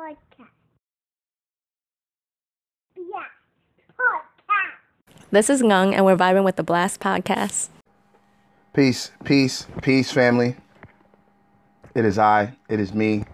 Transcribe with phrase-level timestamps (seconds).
[0.00, 0.48] podcast.
[2.96, 3.24] Yeah,
[3.98, 5.30] podcast.
[5.30, 7.68] This is Ngung, and we're vibing with the Blast Podcast.
[8.72, 10.56] Peace, peace, peace, family.
[11.94, 13.24] It is I, it is me,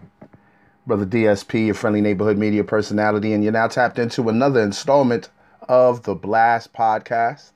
[0.88, 5.30] Brother DSP, your friendly neighborhood media personality, and you're now tapped into another installment
[5.68, 7.52] of the Blast Podcast.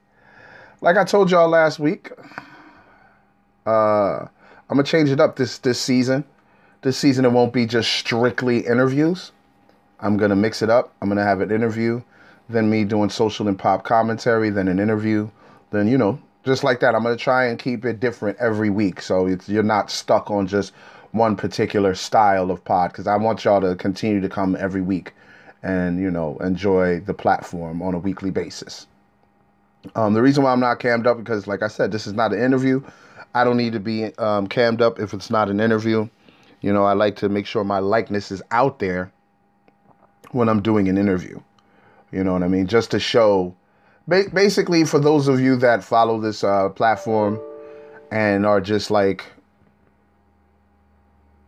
[0.83, 2.13] Like I told y'all last week,
[3.67, 4.29] uh, I'm
[4.69, 6.25] gonna change it up this this season.
[6.83, 9.33] This season it won't be just strictly interviews.
[10.01, 10.95] I'm gonna mix it up.
[11.03, 12.03] I'm gonna have an interview,
[12.49, 15.29] then me doing social and pop commentary, then an interview,
[15.73, 16.95] then you know, just like that.
[16.95, 20.47] I'm gonna try and keep it different every week, so it's, you're not stuck on
[20.47, 20.73] just
[21.13, 22.93] one particular style of pod.
[22.93, 25.13] Because I want y'all to continue to come every week,
[25.63, 28.87] and you know, enjoy the platform on a weekly basis.
[29.95, 32.33] Um, the reason why I'm not cammed up because, like I said, this is not
[32.33, 32.83] an interview.
[33.35, 36.09] I don't need to be um, cammed up if it's not an interview.
[36.61, 39.13] You know, I like to make sure my likeness is out there
[40.33, 41.41] when I'm doing an interview.
[42.13, 42.67] You know what I mean?
[42.67, 43.55] Just to show,
[44.09, 47.41] basically, for those of you that follow this uh, platform
[48.11, 49.25] and are just like,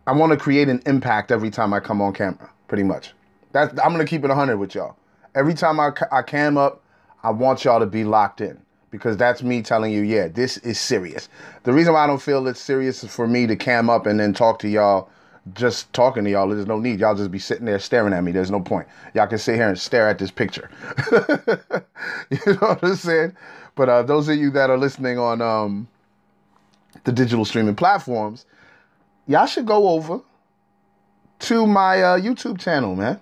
[0.07, 3.13] I want to create an impact every time I come on camera, pretty much.
[3.51, 4.97] That I'm gonna keep it 100 with y'all.
[5.35, 6.81] Every time I, I cam up,
[7.23, 8.59] I want y'all to be locked in
[8.93, 11.29] because that's me telling you, yeah, this is serious.
[11.63, 14.33] The reason why I don't feel it's serious for me to cam up and then
[14.33, 15.09] talk to y'all,
[15.53, 16.47] just talking to y'all.
[16.47, 16.99] There's no need.
[16.99, 18.31] Y'all just be sitting there staring at me.
[18.31, 18.87] There's no point.
[19.13, 20.69] Y'all can sit here and stare at this picture.
[22.29, 23.35] you know what I'm saying?
[23.75, 25.87] But uh, those of you that are listening on um,
[27.03, 28.45] the digital streaming platforms,
[29.27, 30.21] y'all should go over
[31.39, 33.19] to my uh, YouTube channel, man.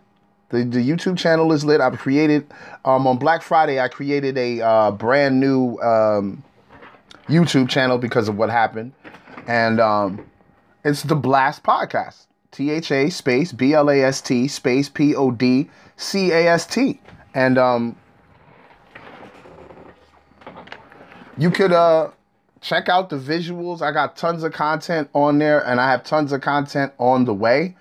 [0.49, 1.81] The, the YouTube channel is lit.
[1.81, 2.45] I've created
[2.85, 3.79] um, on Black Friday.
[3.79, 6.43] I created a uh, brand new um,
[7.27, 8.91] YouTube channel because of what happened,
[9.47, 10.25] and um,
[10.83, 12.25] it's the Blast Podcast.
[12.51, 16.47] T H A space B L A S T space P O D C A
[16.49, 16.99] S T,
[17.33, 17.95] and um,
[21.37, 22.09] you could uh
[22.59, 23.81] check out the visuals.
[23.81, 27.33] I got tons of content on there, and I have tons of content on the
[27.33, 27.77] way.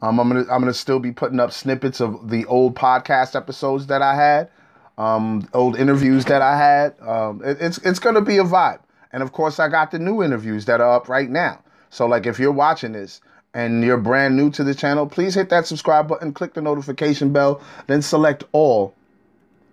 [0.00, 3.88] Um, I'm gonna I'm gonna still be putting up snippets of the old podcast episodes
[3.88, 4.50] that I had,
[4.98, 7.00] um, old interviews that I had.
[7.00, 8.80] Um, it, it's it's gonna be a vibe,
[9.12, 11.60] and of course I got the new interviews that are up right now.
[11.92, 13.20] So like if you're watching this
[13.52, 17.34] and you're brand new to the channel, please hit that subscribe button, click the notification
[17.34, 18.94] bell, then select all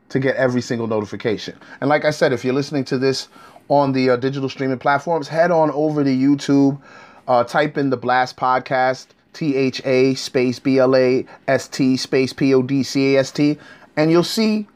[0.09, 1.57] to get every single notification.
[1.79, 3.29] And like I said, if you're listening to this
[3.69, 6.77] on the uh, digital streaming platforms, head on over to YouTube,
[7.29, 11.95] uh, type in the Blast Podcast, T H A space B L A S T
[11.95, 13.57] space P O D C A S T,
[13.95, 14.67] and you'll see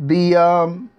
[0.00, 0.90] the um,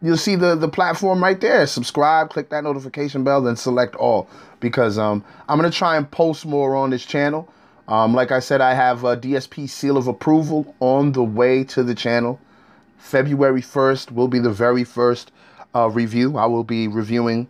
[0.00, 1.64] you'll see the the platform right there.
[1.66, 4.26] Subscribe, click that notification bell, then select all
[4.62, 7.52] because um, I'm gonna try and post more on this channel.
[7.88, 11.82] Um, like I said, I have a DSP seal of approval on the way to
[11.82, 12.40] the channel.
[12.96, 15.32] February 1st will be the very first
[15.74, 16.38] uh, review.
[16.38, 17.48] I will be reviewing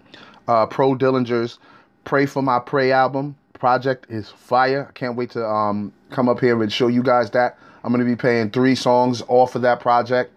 [0.49, 1.59] uh, Pro Dillinger's
[2.05, 3.37] Pray for My Pray album.
[3.53, 4.89] Project is fire.
[4.89, 7.59] I can't wait to um, come up here and show you guys that.
[7.84, 10.33] I'm going to be playing three songs off of that project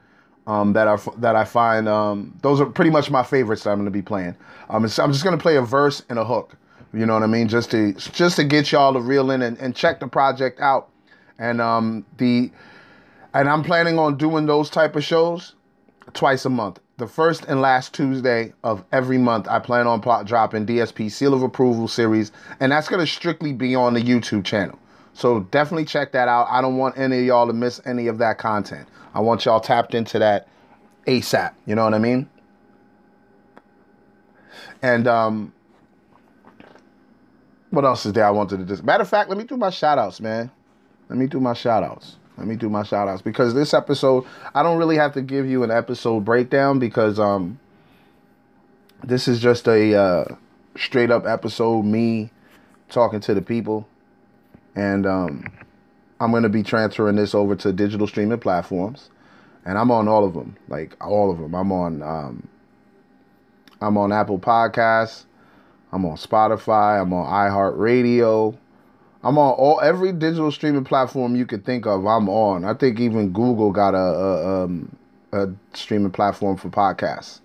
[0.47, 3.77] um, that are that I find um, those are pretty much my favorites that I'm
[3.77, 4.35] going to be playing.
[4.69, 6.55] Um, I'm just going to play a verse and a hook.
[6.95, 7.47] You know what I mean?
[7.49, 10.89] Just to just to get y'all to reel in and, and check the project out.
[11.37, 12.51] And um, the
[13.33, 15.55] and I'm planning on doing those type of shows
[16.13, 16.79] twice a month.
[16.97, 21.33] The first and last Tuesday of every month, I plan on plot dropping DSP Seal
[21.33, 24.79] of Approval series, and that's gonna strictly be on the YouTube channel.
[25.13, 26.47] So definitely check that out.
[26.49, 28.87] I don't want any of y'all to miss any of that content.
[29.13, 30.47] I want y'all tapped into that
[31.07, 31.53] ASAP.
[31.65, 32.29] You know what I mean?
[34.81, 35.53] And um,
[37.69, 39.69] what else is there I wanted to just matter of fact, let me do my
[39.69, 40.51] shout outs, man.
[41.09, 42.17] Let me do my shout outs.
[42.37, 45.45] Let me do my shout outs because this episode, I don't really have to give
[45.45, 47.59] you an episode breakdown because um
[49.03, 50.25] this is just a uh,
[50.77, 52.31] straight up episode me
[52.89, 53.87] talking to the people
[54.75, 55.45] and um
[56.19, 59.09] I'm going to be transferring this over to digital streaming platforms
[59.65, 61.55] and I'm on all of them, like all of them.
[61.55, 62.47] I'm on um
[63.81, 65.25] I'm on Apple Podcasts,
[65.95, 68.57] I'm on Spotify, I'm on iHeartRadio,
[69.23, 72.05] I'm on all every digital streaming platform you could think of.
[72.05, 72.65] I'm on.
[72.65, 74.93] I think even Google got a a, um,
[75.31, 77.39] a streaming platform for podcasts.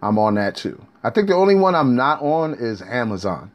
[0.00, 0.82] I'm on that too.
[1.04, 3.50] I think the only one I'm not on is Amazon.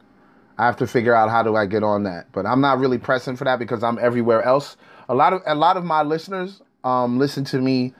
[0.58, 2.98] I have to figure out how do I get on that, but I'm not really
[2.98, 4.76] pressing for that because I'm everywhere else.
[5.08, 7.94] A lot of a lot of my listeners um, listen to me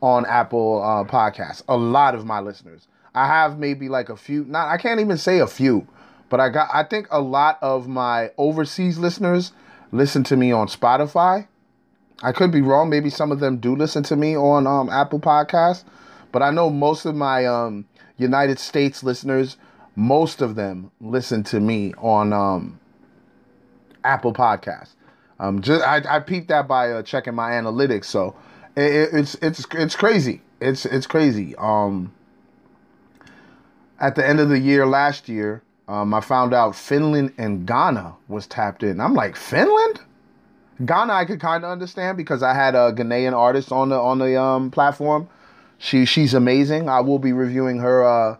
[0.00, 1.62] on Apple uh, Podcasts.
[1.68, 2.88] A lot of my listeners.
[3.14, 4.44] I have maybe like a few.
[4.44, 5.86] Not I can't even say a few
[6.30, 9.52] but I got I think a lot of my overseas listeners
[9.92, 11.46] listen to me on Spotify.
[12.22, 12.88] I could be wrong.
[12.88, 15.84] Maybe some of them do listen to me on um, Apple Podcasts,
[16.32, 17.86] but I know most of my um,
[18.16, 19.56] United States listeners,
[19.96, 22.78] most of them listen to me on um,
[24.04, 24.94] Apple Podcasts.
[25.40, 28.04] Um, just I, I peeped that by uh, checking my analytics.
[28.04, 28.36] So
[28.76, 30.42] it, it's it's it's crazy.
[30.60, 31.56] It's it's crazy.
[31.56, 32.12] Um,
[34.00, 38.14] at the end of the year last year, um, I found out Finland and Ghana
[38.28, 39.00] was tapped in.
[39.00, 40.00] I'm like Finland.
[40.84, 44.18] Ghana, I could kind of understand because I had a Ghanaian artist on the on
[44.18, 45.28] the um, platform.
[45.78, 46.88] She she's amazing.
[46.88, 48.36] I will be reviewing her uh,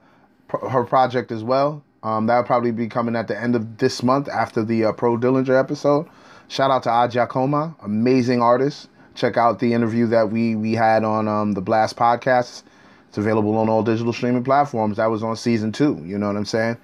[0.70, 1.82] her project as well.
[2.02, 5.18] Um, that'll probably be coming at the end of this month after the uh, Pro
[5.18, 6.08] Dillinger episode.
[6.48, 8.88] Shout out to Ajakoma, amazing artist.
[9.14, 12.62] Check out the interview that we we had on um, the Blast podcast.
[13.10, 14.98] It's available on all digital streaming platforms.
[14.98, 16.00] That was on season two.
[16.06, 16.76] You know what I'm saying?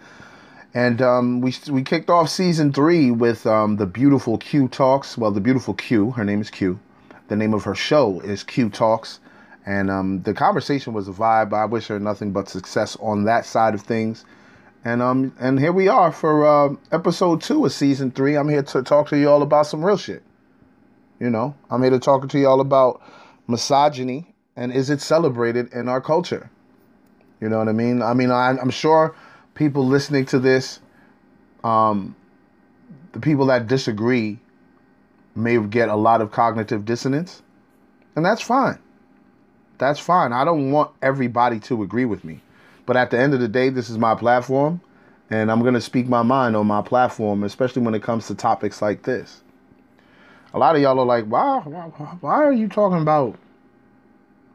[0.74, 5.16] And um, we we kicked off season three with um, the beautiful Q Talks.
[5.16, 6.10] Well, the beautiful Q.
[6.10, 6.80] Her name is Q.
[7.28, 9.20] The name of her show is Q Talks.
[9.64, 11.52] And um, the conversation was a vibe.
[11.52, 14.24] I wish her nothing but success on that side of things.
[14.84, 18.36] And um and here we are for uh, episode two of season three.
[18.36, 20.24] I'm here to talk to you all about some real shit.
[21.20, 23.00] You know, I'm here to talk to you all about
[23.46, 26.50] misogyny and is it celebrated in our culture?
[27.40, 28.02] You know what I mean?
[28.02, 29.14] I mean, I'm sure
[29.54, 30.80] people listening to this,
[31.62, 32.16] um,
[33.12, 34.38] the people that disagree
[35.34, 37.42] may get a lot of cognitive dissonance,
[38.14, 38.78] and that's fine.
[39.78, 40.32] That's fine.
[40.32, 42.40] I don't want everybody to agree with me.
[42.86, 44.80] But at the end of the day, this is my platform,
[45.28, 48.34] and I'm going to speak my mind on my platform, especially when it comes to
[48.34, 49.42] topics like this.
[50.54, 51.82] A lot of y'all are like, why, why,
[52.20, 53.36] why are you talking about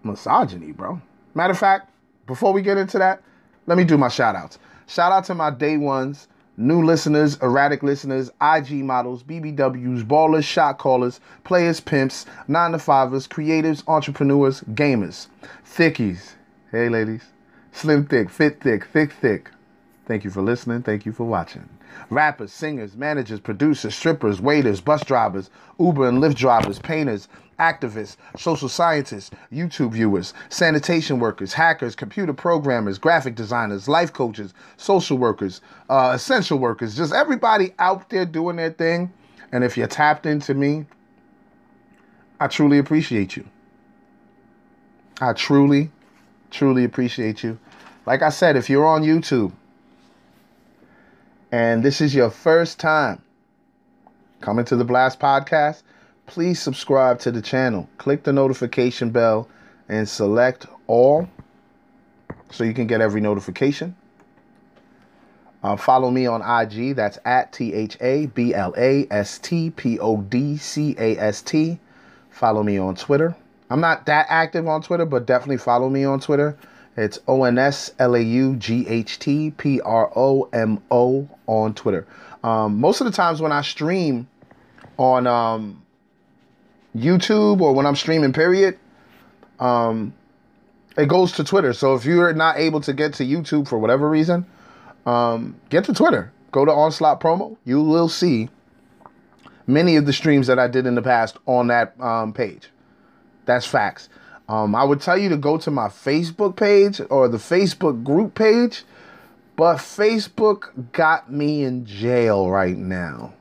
[0.04, 1.02] misogyny, bro?
[1.34, 1.90] Matter of fact,
[2.28, 3.22] before we get into that,
[3.68, 4.60] let me do my shout outs.
[4.88, 6.28] Shout out to my day ones,
[6.58, 13.28] new listeners, erratic listeners, IG models, BBWs, ballers, shot callers, players, pimps, nine to fivers,
[13.28, 15.28] creatives, entrepreneurs, gamers,
[15.66, 16.34] thickies.
[16.72, 17.24] Hey, ladies.
[17.72, 19.50] Slim thick, fit thick, thick thick.
[20.06, 20.82] Thank you for listening.
[20.84, 21.68] Thank you for watching.
[22.10, 25.50] Rappers, singers, managers, producers, strippers, waiters, bus drivers,
[25.80, 27.28] Uber and Lyft drivers, painters,
[27.62, 35.18] activists, social scientists, YouTube viewers, sanitation workers, hackers, computer programmers, graphic designers, life coaches, social
[35.18, 39.14] workers, uh, essential workers, just everybody out there doing their thing.
[39.52, 40.86] And if you're tapped into me,
[42.40, 43.48] I truly appreciate you.
[45.22, 45.92] I truly,
[46.50, 47.60] truly appreciate you.
[48.08, 49.52] Like I said, if you're on YouTube
[51.52, 53.22] and this is your first time
[54.40, 55.84] coming to the Blast Podcast,
[56.32, 57.90] please subscribe to the channel.
[57.98, 59.50] Click the notification bell
[59.90, 61.28] and select all
[62.50, 63.94] so you can get every notification.
[65.62, 66.96] Uh, follow me on IG.
[66.96, 71.18] That's at T H A B L A S T P O D C A
[71.18, 71.78] S T.
[72.30, 73.36] Follow me on Twitter.
[73.70, 76.58] I'm not that active on Twitter, but definitely follow me on Twitter.
[76.96, 81.28] It's O N S L A U G H T P R O M O
[81.46, 82.08] on Twitter.
[82.42, 84.30] Um, most of the times when I stream
[84.98, 85.81] on um,
[86.96, 88.78] YouTube or when I'm streaming, period,
[89.60, 90.14] um,
[90.98, 91.74] it goes to Twitter.
[91.74, 94.46] So if you're not able to get to YouTube for whatever reason,
[95.06, 96.32] um, get to Twitter.
[96.52, 97.56] Go to Onslaught Promo.
[97.64, 98.50] You will see
[99.68, 102.70] many of the streams that I did in the past on that um, page.
[103.46, 104.10] That's facts.
[104.50, 108.36] Um, I would tell you to go to my Facebook page or the Facebook group
[108.36, 108.84] page,
[109.56, 113.34] but Facebook got me in jail right now.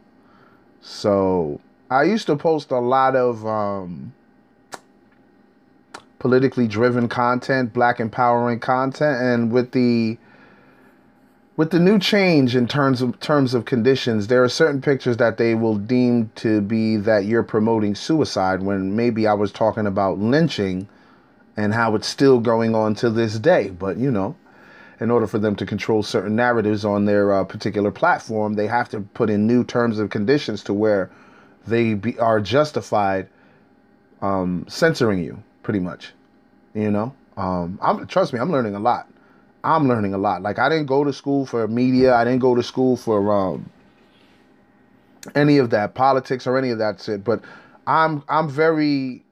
[0.80, 1.60] So
[1.90, 4.12] I used to post a lot of um,
[6.20, 10.16] politically driven content, black empowering content, and with the
[11.56, 15.36] with the new change in terms of terms of conditions, there are certain pictures that
[15.36, 20.18] they will deem to be that you're promoting suicide when maybe I was talking about
[20.18, 20.88] lynching
[21.56, 23.70] and how it's still going on to this day.
[23.70, 24.36] But you know,
[25.00, 28.88] in order for them to control certain narratives on their uh, particular platform, they have
[28.90, 31.10] to put in new terms of conditions to where
[31.66, 33.28] they be, are justified
[34.22, 36.12] um, censoring you, pretty much.
[36.74, 39.08] You know, um, I'm trust me, I'm learning a lot.
[39.62, 40.42] I'm learning a lot.
[40.42, 42.14] Like I didn't go to school for media.
[42.14, 43.70] I didn't go to school for um,
[45.34, 47.24] any of that politics or any of that shit.
[47.24, 47.42] But
[47.86, 49.24] I'm I'm very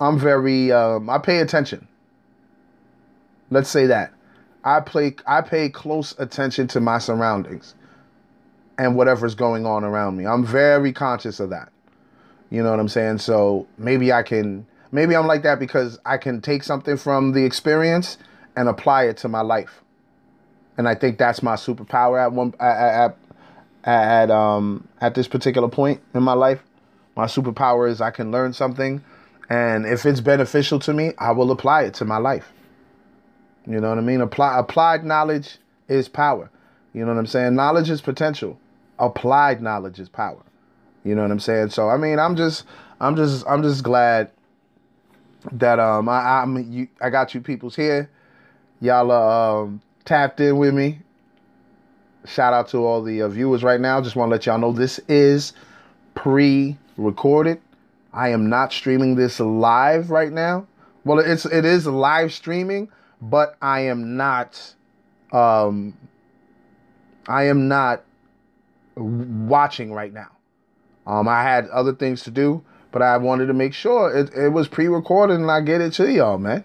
[0.00, 1.86] I'm very um, I pay attention.
[3.50, 4.12] Let's say that.
[4.64, 7.74] I play I pay close attention to my surroundings
[8.78, 10.26] and whatever's going on around me.
[10.26, 11.70] I'm very conscious of that.
[12.50, 13.18] You know what I'm saying?
[13.18, 17.44] So maybe I can maybe I'm like that because I can take something from the
[17.44, 18.18] experience
[18.56, 19.82] and apply it to my life.
[20.78, 23.16] And I think that's my superpower at one at
[23.84, 26.62] at um at this particular point in my life.
[27.16, 29.02] My superpower is I can learn something
[29.48, 32.52] and if it's beneficial to me, I will apply it to my life.
[33.66, 34.20] You know what I mean?
[34.20, 36.50] Apply applied knowledge is power.
[36.92, 37.54] You know what I'm saying?
[37.54, 38.58] Knowledge is potential.
[38.98, 40.42] Applied knowledge is power.
[41.04, 41.70] You know what I'm saying?
[41.70, 42.64] So I mean, I'm just
[43.00, 44.30] I'm just I'm just glad
[45.52, 48.10] that um I I'm you I got you peoples here.
[48.80, 50.98] Y'all are um, tapped in with me.
[52.26, 54.00] Shout out to all the uh, viewers right now.
[54.00, 55.52] Just want to let y'all know this is
[56.14, 57.60] pre-recorded.
[58.12, 60.66] I am not streaming this live right now.
[61.04, 62.88] Well, it's it is live streaming,
[63.22, 64.74] but I am not
[65.32, 65.96] um
[67.28, 68.02] I am not
[68.96, 70.30] watching right now.
[71.06, 74.48] Um I had other things to do, but I wanted to make sure it, it
[74.48, 76.64] was pre-recorded and I get it to y'all, man.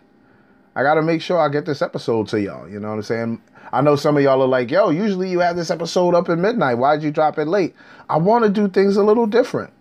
[0.75, 2.69] I got to make sure I get this episode to y'all.
[2.69, 3.41] You know what I'm saying?
[3.73, 6.38] I know some of y'all are like, yo, usually you have this episode up at
[6.38, 6.77] midnight.
[6.77, 7.75] Why'd you drop it late?
[8.09, 9.73] I want to do things a little different.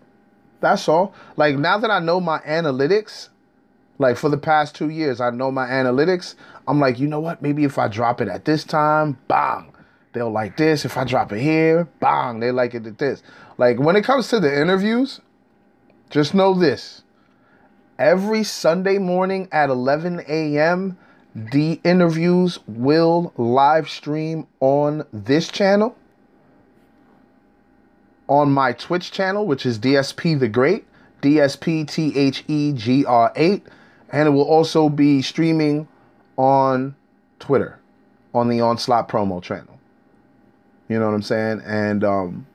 [0.60, 1.14] That's all.
[1.36, 3.30] Like now that I know my analytics,
[3.98, 6.34] like for the past two years, I know my analytics.
[6.68, 7.42] I'm like, you know what?
[7.42, 9.69] Maybe if I drop it at this time, bang,
[10.12, 10.84] they'll like this.
[10.84, 13.22] If I drop it here, bang, they like it at this.
[13.58, 15.20] Like when it comes to the interviews,
[16.10, 17.02] just know this
[18.00, 20.98] every Sunday morning at 11 a.m.,
[21.34, 25.96] the interviews will live stream on this channel,
[28.26, 30.86] on my Twitch channel, which is DSP the Great,
[31.22, 33.64] DSP T H E G R 8,
[34.10, 35.86] and it will also be streaming
[36.36, 36.96] on
[37.38, 37.78] Twitter,
[38.34, 39.79] on the Onslaught promo channel.
[40.90, 41.62] You know what I'm saying?
[41.64, 42.46] And um,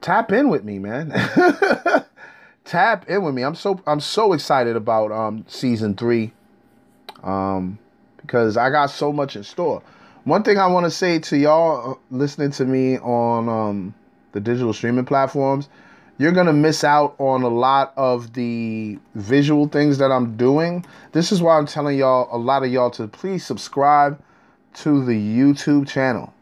[0.00, 1.10] tap in with me, man.
[2.64, 3.42] tap in with me.
[3.42, 6.32] I'm so I'm so excited about um season three.
[7.22, 7.78] Um
[8.16, 9.82] because I got so much in store.
[10.24, 13.94] One thing I want to say to y'all uh, listening to me on um
[14.32, 15.68] the digital streaming platforms,
[16.16, 20.84] you're going to miss out on a lot of the visual things that I'm doing.
[21.12, 24.18] This is why I'm telling y'all a lot of y'all to please subscribe
[24.76, 26.33] to the YouTube channel.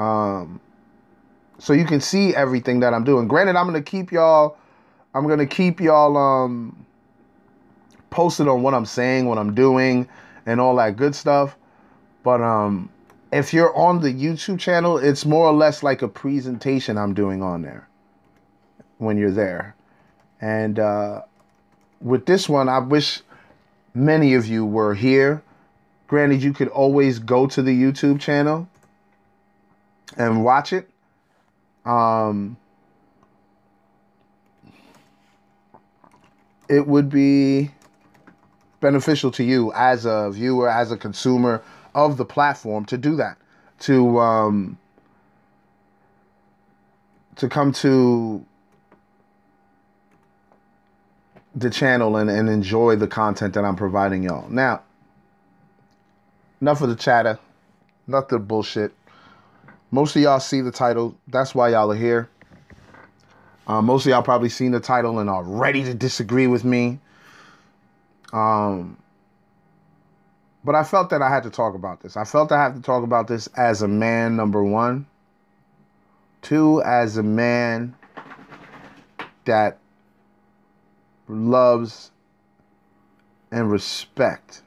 [0.00, 0.60] Um
[1.58, 3.28] so you can see everything that I'm doing.
[3.28, 4.56] Granted, I'm to keep y'all
[5.14, 6.86] I'm gonna keep y'all um
[8.08, 10.08] posted on what I'm saying, what I'm doing,
[10.46, 11.56] and all that good stuff.
[12.22, 12.90] But um
[13.30, 17.42] if you're on the YouTube channel, it's more or less like a presentation I'm doing
[17.42, 17.86] on there
[18.98, 19.76] when you're there.
[20.40, 21.22] And uh
[22.00, 23.20] with this one, I wish
[23.92, 25.42] many of you were here.
[26.08, 28.66] Granted, you could always go to the YouTube channel
[30.16, 30.88] and watch it.
[31.84, 32.56] Um
[36.68, 37.70] it would be
[38.80, 41.62] beneficial to you as a viewer, as a consumer
[41.94, 43.36] of the platform to do that,
[43.80, 44.78] to um,
[47.36, 48.44] to come to
[51.54, 54.48] the channel and, and enjoy the content that I'm providing y'all.
[54.48, 54.82] Now,
[56.60, 57.38] enough of the chatter,
[58.06, 58.92] enough of the bullshit.
[59.90, 61.16] Most of y'all see the title.
[61.28, 62.28] That's why y'all are here.
[63.66, 66.98] Uh, most of y'all probably seen the title and are ready to disagree with me.
[68.32, 68.96] Um,
[70.64, 72.16] but I felt that I had to talk about this.
[72.16, 75.06] I felt I have to talk about this as a man, number one.
[76.42, 77.94] Two, as a man
[79.44, 79.78] that
[81.28, 82.10] loves
[83.50, 84.62] and respect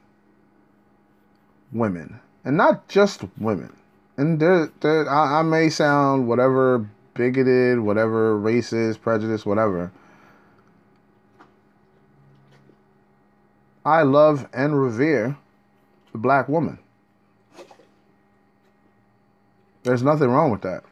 [1.72, 2.20] women.
[2.44, 3.74] And not just women.
[4.16, 9.92] And I, I may sound whatever bigoted, whatever, racist, prejudice, whatever.
[13.84, 15.36] I love and revere
[16.12, 16.78] the black woman.
[19.82, 20.84] There's nothing wrong with that.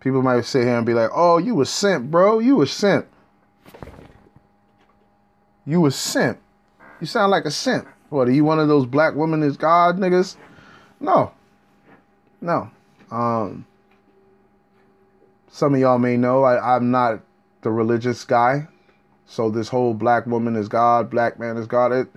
[0.00, 2.38] People might sit here and be like, "Oh, you was simp, bro.
[2.38, 3.06] You was simp.
[5.64, 6.38] You was simp.
[7.00, 7.86] You sound like a simp.
[8.10, 10.36] What are you one of those black women is God niggas?
[10.98, 11.32] No,
[12.40, 12.70] no.
[13.10, 13.66] Um,
[15.50, 17.20] some of y'all may know I, I'm not
[17.62, 18.66] the religious guy.
[19.26, 22.08] So this whole black woman is God, black man is God, it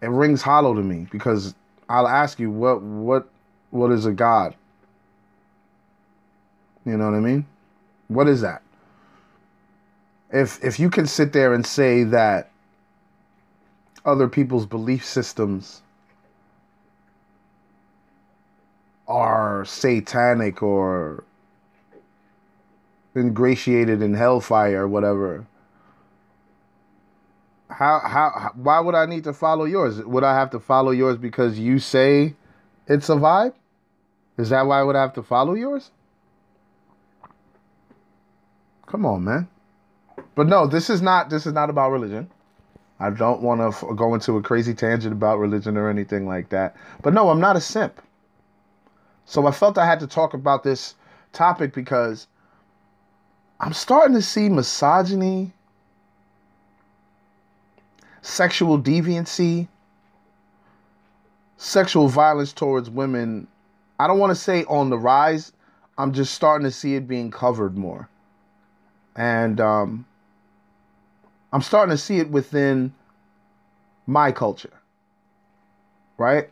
[0.00, 1.54] it rings hollow to me because
[1.88, 3.28] I'll ask you what what
[3.70, 4.54] what is a God?
[6.84, 7.46] You know what I mean?
[8.08, 8.62] What is that?
[10.32, 12.50] If if you can sit there and say that
[14.04, 15.82] other people's belief systems
[19.08, 21.24] are satanic or
[23.16, 25.46] ingratiated in hellfire or whatever.
[27.70, 29.98] How, how why would I need to follow yours?
[30.04, 32.34] Would I have to follow yours because you say
[32.86, 33.54] it's a vibe?
[34.36, 35.90] Is that why I would have to follow yours?
[38.86, 39.48] Come on, man.
[40.34, 42.30] But no, this is not this is not about religion.
[43.00, 46.48] I don't want to f- go into a crazy tangent about religion or anything like
[46.48, 46.76] that.
[47.02, 48.00] But no, I'm not a simp.
[49.28, 50.94] So I felt I had to talk about this
[51.34, 52.28] topic because
[53.60, 55.52] I'm starting to see misogyny,
[58.22, 59.68] sexual deviancy,
[61.58, 63.46] sexual violence towards women.
[64.00, 65.52] I don't want to say on the rise.
[65.98, 68.08] I'm just starting to see it being covered more.
[69.14, 70.06] And um,
[71.52, 72.94] I'm starting to see it within
[74.06, 74.72] my culture.
[76.16, 76.48] Right?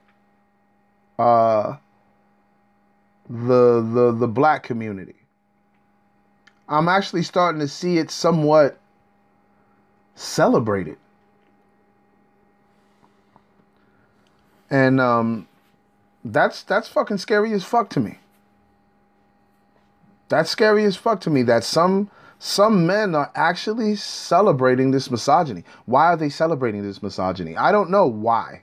[1.18, 1.76] Uh
[3.28, 5.16] the the the black community.
[6.68, 8.78] I'm actually starting to see it somewhat
[10.14, 10.98] celebrated.
[14.70, 15.46] And um
[16.24, 18.18] that's that's fucking scary as fuck to me.
[20.28, 25.64] That's scary as fuck to me that some some men are actually celebrating this misogyny.
[25.86, 27.56] Why are they celebrating this misogyny?
[27.56, 28.62] I don't know why.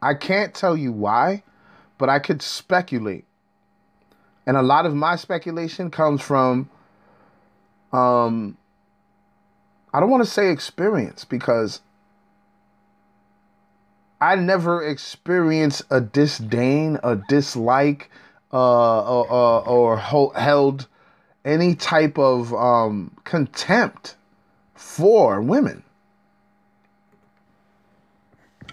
[0.00, 1.42] I can't tell you why,
[1.98, 3.24] but I could speculate.
[4.46, 6.70] And a lot of my speculation comes from
[7.92, 8.56] um
[9.92, 11.80] I don't want to say experience because
[14.20, 18.10] I never experienced a disdain, a dislike,
[18.52, 20.86] uh, or, or, or ho- held
[21.44, 24.16] any type of um, contempt
[24.74, 25.82] for women.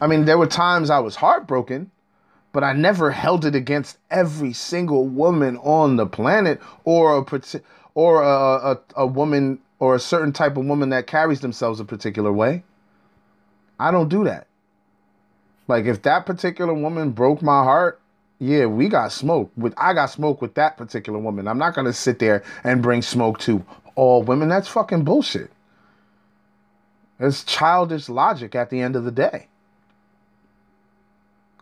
[0.02, 1.92] I mean, there were times I was heartbroken,
[2.54, 7.42] but I never held it against every single woman on the planet or a
[7.96, 11.86] or a, a, a woman or a certain type of woman that carries themselves a
[11.86, 12.64] particular way.
[13.80, 14.48] I don't do that.
[15.68, 18.00] Like if that particular woman broke my heart,
[18.40, 19.52] yeah, we got smoke.
[19.58, 21.48] With I got smoke with that particular woman.
[21.48, 24.48] I'm not gonna sit there and bring smoke to all women.
[24.48, 25.50] That's fucking bullshit.
[27.20, 29.48] It's childish logic at the end of the day.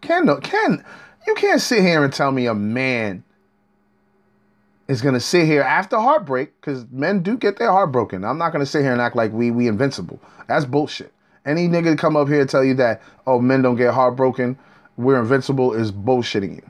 [0.09, 0.83] No can
[1.27, 3.23] you can't sit here and tell me a man
[4.87, 8.25] is gonna sit here after heartbreak, because men do get their heart broken.
[8.25, 10.19] I'm not gonna sit here and act like we we invincible.
[10.47, 11.13] That's bullshit.
[11.45, 14.59] Any nigga come up here and tell you that, oh, men don't get heartbroken,
[14.97, 16.69] we're invincible is bullshitting you.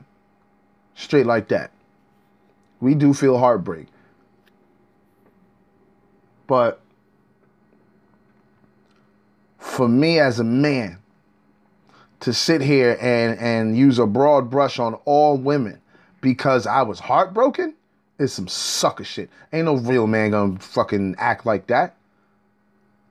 [0.94, 1.72] Straight like that.
[2.80, 3.88] We do feel heartbreak.
[6.46, 6.80] But
[9.58, 11.01] for me as a man
[12.22, 15.80] to sit here and, and use a broad brush on all women
[16.20, 17.74] because I was heartbroken
[18.18, 19.28] is some sucker shit.
[19.52, 21.96] Ain't no real man gonna fucking act like that.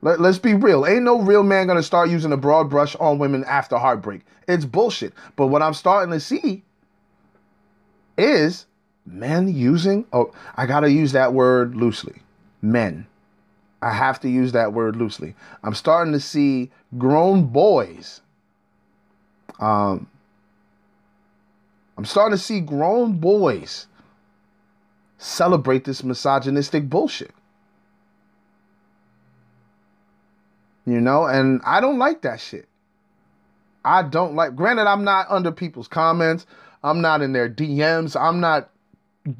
[0.00, 0.86] Let, let's be real.
[0.86, 4.22] Ain't no real man gonna start using a broad brush on women after heartbreak.
[4.48, 5.12] It's bullshit.
[5.36, 6.62] But what I'm starting to see
[8.16, 8.66] is
[9.04, 12.22] men using, oh, I gotta use that word loosely.
[12.62, 13.06] Men.
[13.82, 15.34] I have to use that word loosely.
[15.62, 18.21] I'm starting to see grown boys.
[19.62, 20.08] Um,
[21.96, 23.86] I'm starting to see grown boys
[25.18, 27.30] celebrate this misogynistic bullshit.
[30.84, 32.68] You know, and I don't like that shit.
[33.84, 36.44] I don't like, granted, I'm not under people's comments,
[36.82, 38.68] I'm not in their DMs, I'm not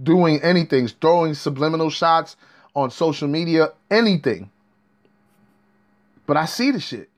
[0.04, 2.36] doing anything, throwing subliminal shots
[2.76, 4.50] on social media, anything.
[6.26, 7.08] But I see the shit.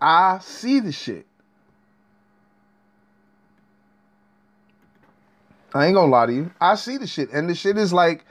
[0.00, 1.26] I see the shit.
[5.74, 6.50] I ain't gonna lie to you.
[6.60, 7.30] I see the shit.
[7.30, 8.24] And the shit is like,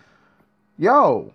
[0.77, 1.33] yo,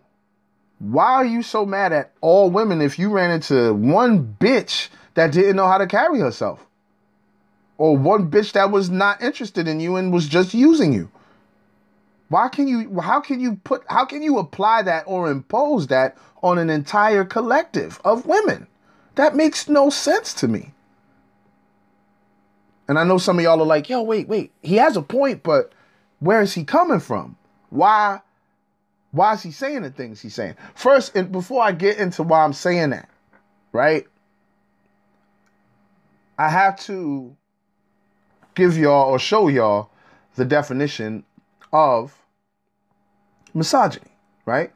[0.78, 5.32] why are you so mad at all women if you ran into one bitch that
[5.32, 6.66] didn't know how to carry herself?
[7.78, 11.10] Or one bitch that was not interested in you and was just using you?
[12.28, 16.16] Why can you how can you put how can you apply that or impose that
[16.42, 18.66] on an entire collective of women?
[19.14, 20.72] That makes no sense to me.
[22.88, 24.52] And I know some of y'all are like, yo, wait, wait.
[24.62, 25.72] He has a point, but
[26.20, 27.36] where is he coming from?
[27.70, 28.20] Why
[29.14, 30.56] why is he saying the things he's saying?
[30.74, 33.08] First, and before I get into why I'm saying that,
[33.70, 34.06] right?
[36.36, 37.36] I have to
[38.56, 39.90] give y'all or show y'all
[40.34, 41.22] the definition
[41.72, 42.16] of
[43.54, 44.10] misogyny,
[44.46, 44.72] right?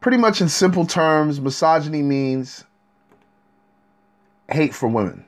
[0.00, 2.64] Pretty much in simple terms, misogyny means
[4.50, 5.24] hate for women,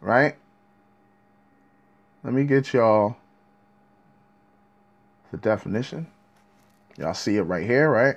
[0.00, 0.36] right?
[2.22, 3.16] Let me get y'all
[5.30, 6.06] the definition.
[6.96, 8.16] Y'all see it right here, right?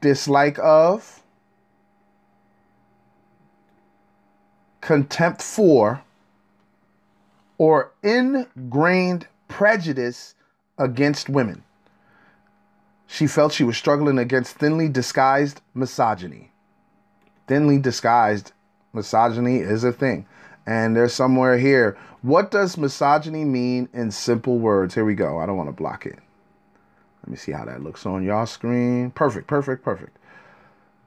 [0.00, 1.22] Dislike of,
[4.80, 6.02] contempt for,
[7.58, 10.34] or ingrained prejudice
[10.80, 11.62] against women.
[13.06, 16.50] She felt she was struggling against thinly disguised misogyny.
[17.46, 18.52] Thinly disguised
[18.92, 20.26] misogyny is a thing.
[20.66, 21.96] And there's somewhere here.
[22.22, 24.94] What does misogyny mean in simple words?
[24.94, 25.38] Here we go.
[25.38, 26.18] I don't want to block it.
[27.22, 29.10] Let me see how that looks on y'all screen.
[29.10, 30.16] Perfect, perfect, perfect.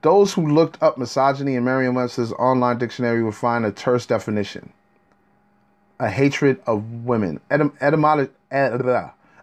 [0.02, 4.72] Those who looked up misogyny in Merriam Webster's online dictionary will find a terse definition
[5.98, 7.40] a hatred of women.
[7.50, 8.70] Etym- etymolo- eh,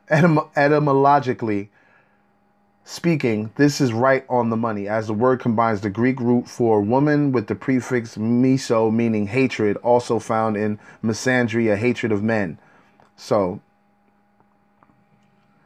[0.09, 1.69] etym- etymologically
[2.83, 6.81] speaking, this is right on the money, as the word combines the Greek root for
[6.81, 12.57] woman with the prefix miso, meaning hatred, also found in misandry, a hatred of men.
[13.15, 13.61] So,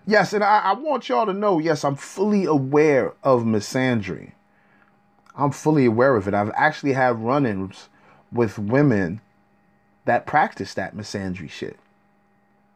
[0.05, 4.33] yes, and I, I want y'all to know yes, I'm fully aware of misandry.
[5.35, 6.33] I'm fully aware of it.
[6.33, 7.89] I've actually had run ins
[8.31, 9.19] with women
[10.05, 11.79] that practice that misandry shit.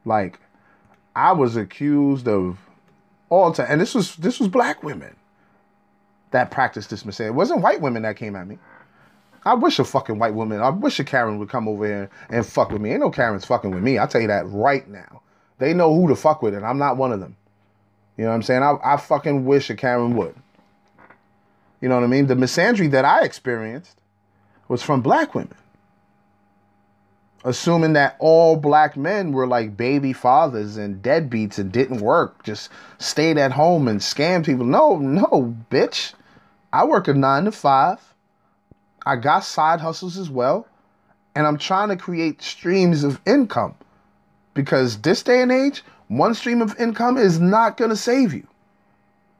[0.03, 0.39] Like,
[1.19, 2.57] I was accused of
[3.27, 5.13] all time, and this was this was black women
[6.31, 7.27] that practiced this misandry.
[7.27, 8.57] It wasn't white women that came at me.
[9.43, 12.45] I wish a fucking white woman, I wish a Karen would come over here and
[12.45, 12.91] fuck with me.
[12.91, 13.97] Ain't no Karens fucking with me.
[13.97, 15.21] I'll tell you that right now.
[15.57, 17.35] They know who to fuck with, and I'm not one of them.
[18.15, 18.63] You know what I'm saying?
[18.63, 20.35] I, I fucking wish a Karen would.
[21.81, 22.27] You know what I mean?
[22.27, 23.97] The misandry that I experienced
[24.69, 25.55] was from black women
[27.43, 32.69] assuming that all black men were like baby fathers and deadbeats and didn't work, just
[32.97, 34.65] stayed at home and scammed people.
[34.65, 36.13] No, no, bitch.
[36.71, 37.99] I work a nine to five.
[39.05, 40.67] I got side hustles as well.
[41.35, 43.75] And I'm trying to create streams of income
[44.53, 48.45] because this day and age, one stream of income is not going to save you.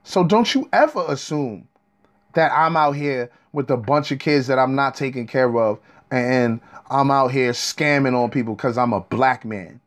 [0.03, 1.67] So don't you ever assume
[2.33, 5.79] that I'm out here with a bunch of kids that I'm not taking care of
[6.11, 9.79] and I'm out here scamming on people because I'm a black man.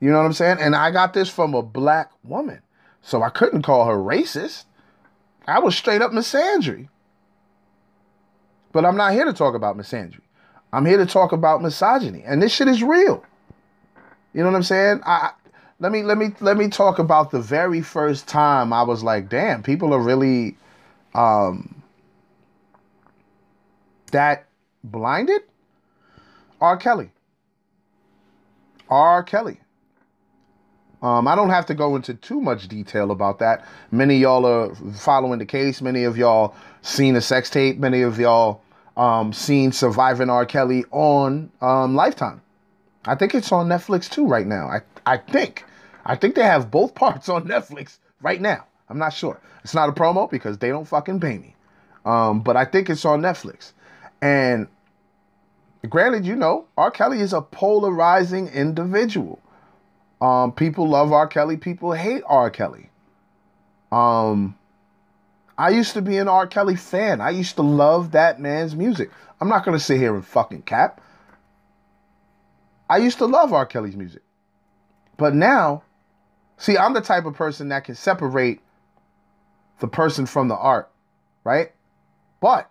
[0.00, 0.58] You know what I'm saying?
[0.60, 2.60] And I got this from a black woman.
[3.02, 4.64] So I couldn't call her racist.
[5.46, 6.88] I was straight up misandry.
[8.72, 10.20] But I'm not here to talk about misandry.
[10.72, 12.22] I'm here to talk about misogyny.
[12.24, 13.24] And this shit is real.
[14.32, 15.00] You know what I'm saying?
[15.06, 15.30] I
[15.78, 19.28] let me let me let me talk about the very first time I was like,
[19.28, 20.56] damn, people are really
[21.14, 21.73] um
[24.14, 24.46] that
[24.82, 25.42] blinded?
[26.60, 26.76] R.
[26.76, 27.10] Kelly.
[28.88, 29.22] R.
[29.22, 29.60] Kelly.
[31.02, 33.66] Um, I don't have to go into too much detail about that.
[33.90, 35.82] Many y'all are following the case.
[35.82, 37.78] Many of y'all seen a sex tape.
[37.78, 38.62] Many of y'all
[38.96, 40.46] um, seen Surviving R.
[40.46, 42.40] Kelly on um, Lifetime.
[43.04, 44.68] I think it's on Netflix too right now.
[44.68, 45.64] I, I think.
[46.06, 48.64] I think they have both parts on Netflix right now.
[48.88, 49.40] I'm not sure.
[49.62, 51.54] It's not a promo because they don't fucking pay me.
[52.06, 53.72] Um, but I think it's on Netflix.
[54.24, 54.68] And
[55.86, 56.90] granted, you know, R.
[56.90, 59.38] Kelly is a polarizing individual.
[60.18, 61.26] Um, people love R.
[61.26, 62.48] Kelly, people hate R.
[62.48, 62.88] Kelly.
[63.92, 64.56] Um,
[65.58, 66.46] I used to be an R.
[66.46, 67.20] Kelly fan.
[67.20, 69.10] I used to love that man's music.
[69.42, 71.02] I'm not gonna sit here and fucking cap.
[72.88, 73.66] I used to love R.
[73.66, 74.22] Kelly's music.
[75.18, 75.82] But now,
[76.56, 78.62] see, I'm the type of person that can separate
[79.80, 80.90] the person from the art,
[81.44, 81.72] right?
[82.40, 82.70] But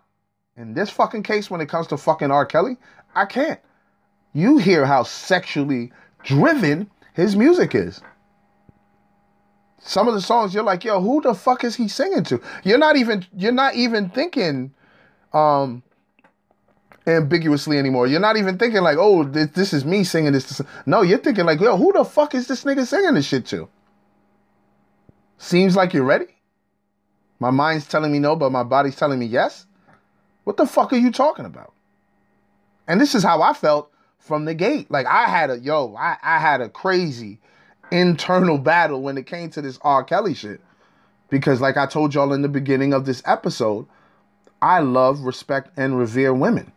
[0.56, 2.46] in this fucking case, when it comes to fucking R.
[2.46, 2.76] Kelly,
[3.14, 3.60] I can't.
[4.32, 8.00] You hear how sexually driven his music is.
[9.78, 12.40] Some of the songs you're like, yo, who the fuck is he singing to?
[12.64, 14.72] You're not even you're not even thinking
[15.32, 15.82] um
[17.06, 18.06] ambiguously anymore.
[18.06, 20.60] You're not even thinking like, oh, this, this is me singing this.
[20.86, 23.68] No, you're thinking like, yo, who the fuck is this nigga singing this shit to?
[25.36, 26.26] Seems like you're ready.
[27.38, 29.66] My mind's telling me no, but my body's telling me yes.
[30.44, 31.72] What the fuck are you talking about?
[32.86, 34.90] And this is how I felt from the gate.
[34.90, 37.38] Like I had a yo, I, I had a crazy
[37.90, 40.04] internal battle when it came to this R.
[40.04, 40.60] Kelly shit.
[41.30, 43.86] Because like I told y'all in the beginning of this episode,
[44.62, 46.72] I love, respect, and revere women.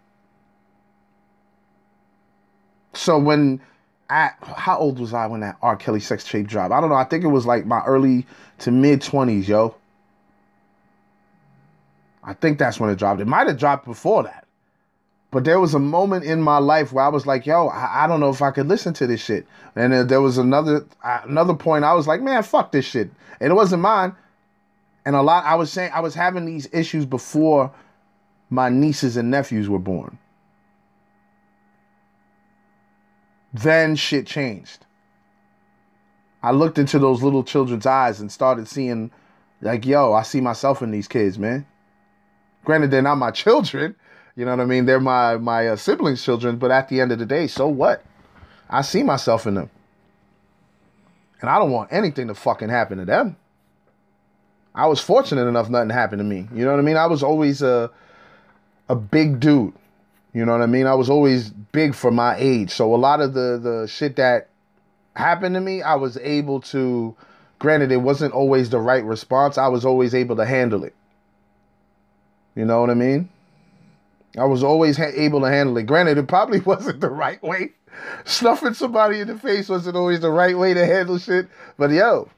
[2.94, 3.62] So when
[4.10, 5.76] I how old was I when that R.
[5.76, 6.74] Kelly sex tape dropped?
[6.74, 6.96] I don't know.
[6.96, 8.26] I think it was like my early
[8.60, 9.76] to mid twenties, yo.
[12.28, 13.22] I think that's when it dropped.
[13.22, 14.46] It might have dropped before that.
[15.32, 18.08] But there was a moment in my life where I was like, yo, I, I
[18.08, 19.48] don't know if I could listen to this shit.
[19.76, 23.10] And then there was another uh, another point I was like, man, fuck this shit.
[23.40, 24.14] And it wasn't mine.
[25.06, 27.72] And a lot I was saying I was having these issues before
[28.50, 30.18] my nieces and nephews were born.
[33.54, 34.86] Then shit changed.
[36.44, 39.12] I looked into those little children's eyes and started seeing
[39.62, 41.66] like, yo, I see myself in these kids, man.
[42.68, 43.96] Granted, they're not my children.
[44.36, 44.86] You know what I mean?
[44.86, 48.04] They're my my uh, siblings' children, but at the end of the day, so what?
[48.70, 49.70] I see myself in them.
[51.40, 53.38] And I don't want anything to fucking happen to them.
[54.76, 56.50] I was fortunate enough nothing happened to me.
[56.54, 56.98] You know what I mean?
[56.98, 57.90] I was always a
[58.90, 59.74] a big dude.
[60.34, 60.88] You know what I mean?
[60.88, 62.72] I was always big for my age.
[62.72, 64.50] So a lot of the the shit that
[65.16, 67.16] happened to me, I was able to
[67.60, 69.58] granted it wasn't always the right response.
[69.58, 70.94] I was always able to handle it.
[72.58, 73.30] You know what I mean?
[74.36, 75.84] I was always ha- able to handle it.
[75.84, 77.74] Granted, it probably wasn't the right way.
[78.26, 81.48] Snuffing somebody in the face wasn't always the right way to handle shit.
[81.78, 82.30] But yo,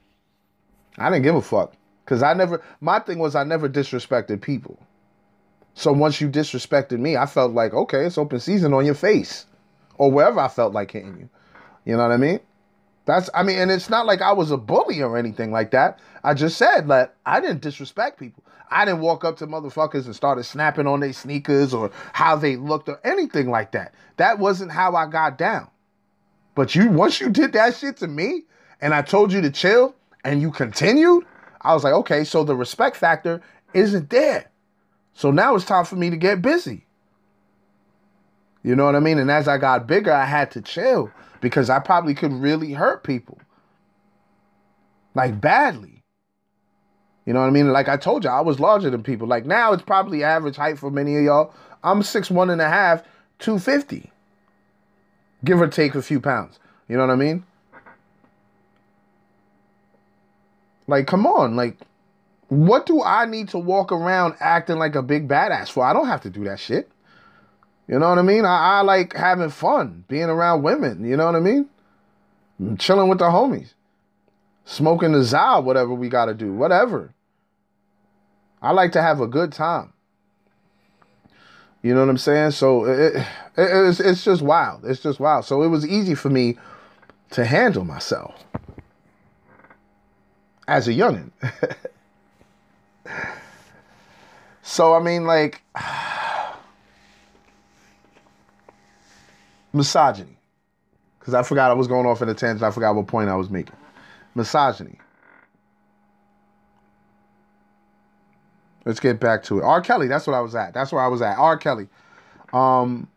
[0.98, 1.74] I didn't give a fuck.
[2.06, 4.78] Cause I never my thing was I never disrespected people.
[5.74, 9.46] So once you disrespected me, I felt like, okay, it's open season on your face.
[9.98, 11.30] Or wherever I felt like hitting you.
[11.86, 12.40] You know what I mean?
[13.06, 16.00] That's I mean, and it's not like I was a bully or anything like that.
[16.24, 18.44] I just said that I didn't disrespect people.
[18.72, 22.56] I didn't walk up to motherfuckers and started snapping on their sneakers or how they
[22.56, 23.94] looked or anything like that.
[24.18, 25.70] That wasn't how I got down.
[26.56, 28.44] But you once you did that shit to me
[28.82, 31.26] and I told you to chill and you continued,
[31.62, 33.42] I was like, okay, so the respect factor
[33.74, 34.50] isn't there.
[35.14, 36.86] So now it's time for me to get busy.
[38.64, 39.20] You know what I mean?
[39.20, 43.04] And as I got bigger, I had to chill because I probably could really hurt
[43.04, 43.40] people.
[45.16, 45.99] Like badly.
[47.30, 47.72] You know what I mean?
[47.72, 49.28] Like I told you, I was larger than people.
[49.28, 51.54] Like now it's probably average height for many of y'all.
[51.84, 53.04] I'm six one and a half,
[53.38, 54.10] 250.
[55.46, 56.58] Give or take a few pounds.
[56.88, 57.44] You know what I mean?
[60.88, 61.56] Like, come on.
[61.56, 61.78] Like,
[62.48, 65.86] what do I need to walk around acting like a big badass for?
[65.86, 66.90] I don't have to do that shit.
[67.88, 68.44] You know what I mean?
[68.44, 71.08] I, I like having fun, being around women.
[71.08, 71.70] You know what I mean?
[72.80, 73.76] chilling with the homies,
[74.66, 77.14] smoking the za, whatever we got to do, whatever.
[78.62, 79.94] I like to have a good time.
[81.82, 82.52] You know what I'm saying?
[82.52, 83.26] So it, it,
[83.58, 84.86] it's, it's just wild.
[84.86, 85.46] It's just wild.
[85.46, 86.58] So it was easy for me
[87.32, 88.44] to handle myself
[90.68, 91.32] as a youngin'.
[94.62, 95.62] so I mean, like
[99.74, 100.38] misogyny,
[101.20, 102.64] because I forgot I was going off in a tangent.
[102.64, 103.76] I forgot what point I was making.
[104.36, 105.00] Misogyny.
[108.90, 109.64] Let's get back to it.
[109.64, 109.82] R.
[109.82, 110.74] Kelly, that's what I was at.
[110.74, 111.38] That's where I was at.
[111.38, 111.58] R.
[111.58, 111.88] Kelly.
[112.52, 113.08] Um,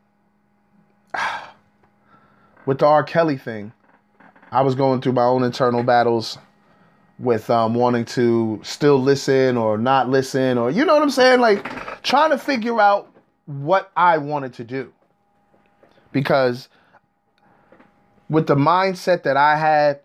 [2.67, 3.03] with the R.
[3.03, 3.73] Kelly thing,
[4.51, 6.37] I was going through my own internal battles
[7.19, 11.41] with um, wanting to still listen or not listen, or you know what I'm saying?
[11.41, 13.11] Like trying to figure out
[13.47, 14.93] what I wanted to do.
[16.13, 16.69] Because
[18.29, 20.01] with the mindset that I had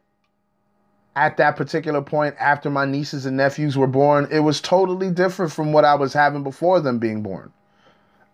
[1.17, 5.51] at that particular point after my nieces and nephews were born, it was totally different
[5.51, 7.51] from what I was having before them being born.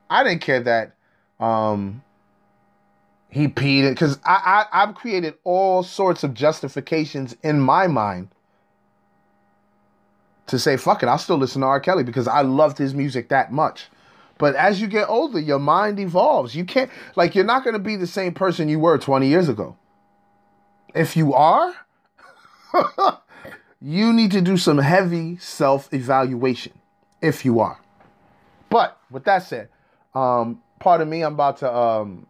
[0.10, 0.94] I didn't care that
[1.40, 2.04] um,
[3.30, 3.92] he peed it.
[3.92, 8.28] because I, I I've created all sorts of justifications in my mind
[10.48, 11.80] to say fuck it, I'll still listen to R.
[11.80, 13.88] Kelly because I loved his music that much.
[14.38, 16.54] But as you get older, your mind evolves.
[16.54, 19.48] You can't like you're not going to be the same person you were 20 years
[19.48, 19.78] ago.
[20.94, 21.74] If you are,
[23.82, 26.74] you need to do some heavy self-evaluation
[27.22, 27.80] if you are.
[28.70, 29.70] But with that said,
[30.16, 32.26] um, pardon me, I'm about to um,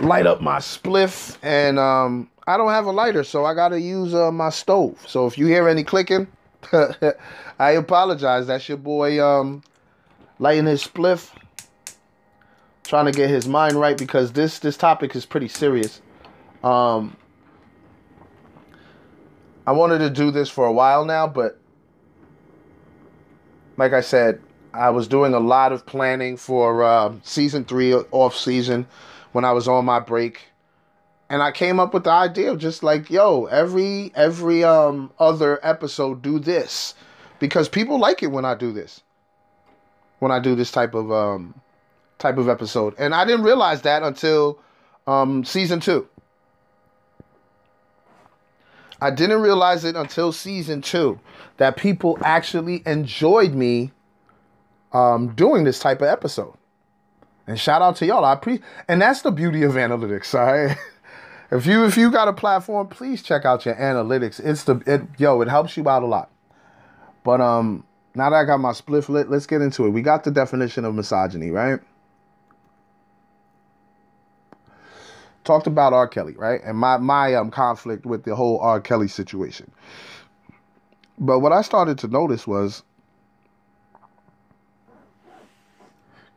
[0.00, 4.14] light up my spliff, and um, I don't have a lighter, so I gotta use
[4.14, 4.98] uh, my stove.
[5.06, 6.26] So if you hear any clicking,
[7.58, 8.46] I apologize.
[8.46, 9.62] That's your boy um,
[10.38, 11.30] lighting his spliff,
[12.84, 16.00] trying to get his mind right because this this topic is pretty serious.
[16.62, 17.16] Um,
[19.66, 21.58] I wanted to do this for a while now, but
[23.76, 24.40] like I said,
[24.72, 28.86] I was doing a lot of planning for uh, season three off season
[29.32, 30.42] when I was on my break,
[31.28, 35.58] and I came up with the idea of just like, yo, every every um other
[35.62, 36.94] episode do this
[37.38, 39.02] because people like it when I do this.
[40.18, 41.54] When I do this type of um
[42.18, 44.58] type of episode, and I didn't realize that until
[45.06, 46.08] um season two.
[49.00, 51.18] I didn't realize it until season two
[51.56, 53.92] that people actually enjoyed me
[54.92, 56.54] um, doing this type of episode.
[57.46, 58.24] And shout out to y'all.
[58.24, 60.34] I pre and that's the beauty of analytics.
[60.38, 60.76] All right.
[61.50, 64.40] if you if you got a platform, please check out your analytics.
[64.44, 66.30] It's the it, yo, it helps you out a lot.
[67.24, 67.84] But um,
[68.14, 69.90] now that I got my spliff lit, let's get into it.
[69.90, 71.80] We got the definition of misogyny, right?
[75.44, 76.08] Talked about R.
[76.08, 76.60] Kelly, right?
[76.64, 78.80] And my my um conflict with the whole R.
[78.80, 79.70] Kelly situation.
[81.18, 82.82] But what I started to notice was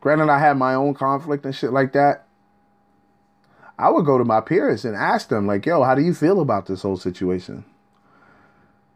[0.03, 2.25] Granted, I had my own conflict and shit like that.
[3.79, 6.41] I would go to my peers and ask them, like, yo, how do you feel
[6.41, 7.63] about this whole situation?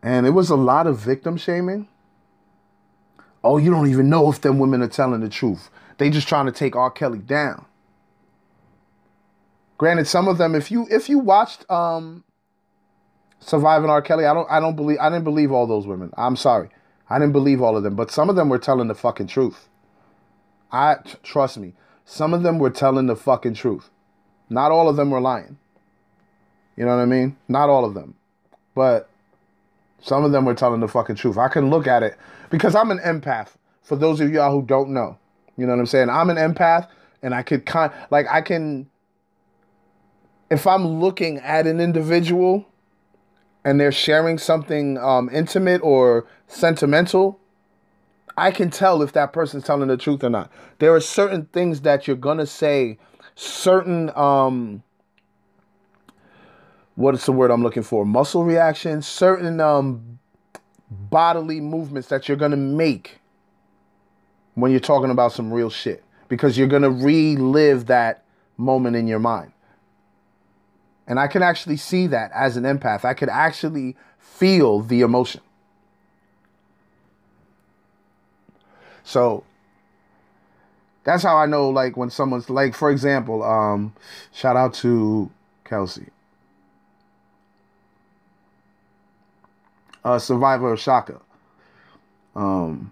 [0.04, 1.88] And it was a lot of victim shaming.
[3.42, 5.70] Oh, you don't even know if them women are telling the truth.
[5.98, 6.92] They just trying to take R.
[6.92, 7.67] Kelly down.
[9.78, 12.24] Granted, some of them, if you if you watched um
[13.40, 14.02] Surviving R.
[14.02, 16.12] Kelly, I don't I don't believe I didn't believe all those women.
[16.18, 16.70] I'm sorry.
[17.10, 19.70] I didn't believe all of them, but some of them were telling the fucking truth.
[20.72, 21.74] I trust me.
[22.04, 23.90] Some of them were telling the fucking truth.
[24.50, 25.58] Not all of them were lying.
[26.76, 27.38] You know what I mean?
[27.48, 28.16] Not all of them.
[28.76, 29.10] But
[30.02, 31.38] some of them were telling the fucking truth.
[31.38, 32.18] I can look at it
[32.50, 33.50] because I'm an empath.
[33.82, 35.18] For those of y'all who don't know,
[35.56, 36.10] you know what I'm saying?
[36.10, 36.88] I'm an empath
[37.22, 38.90] and I could kind like I can
[40.50, 42.66] if I'm looking at an individual
[43.64, 47.40] and they're sharing something um, intimate or sentimental,
[48.38, 50.52] I can tell if that person's telling the truth or not.
[50.80, 52.98] There are certain things that you're gonna say,
[53.36, 54.84] certain um,
[56.96, 58.06] what is the word I'm looking for?
[58.06, 60.20] Muscle reactions, certain um,
[60.90, 63.20] bodily movements that you're gonna make
[64.54, 68.24] when you're talking about some real shit because you're gonna relive that
[68.58, 69.52] moment in your mind.
[71.08, 73.06] And I can actually see that as an empath.
[73.06, 75.42] I could actually feel the emotion.
[79.04, 79.46] So
[81.06, 83.94] that's how I know, like, when someone's, like, for example, um,
[84.34, 85.32] shout out to
[85.64, 86.08] Kelsey.
[90.04, 91.22] A survivor of Shaka.
[92.36, 92.92] Um,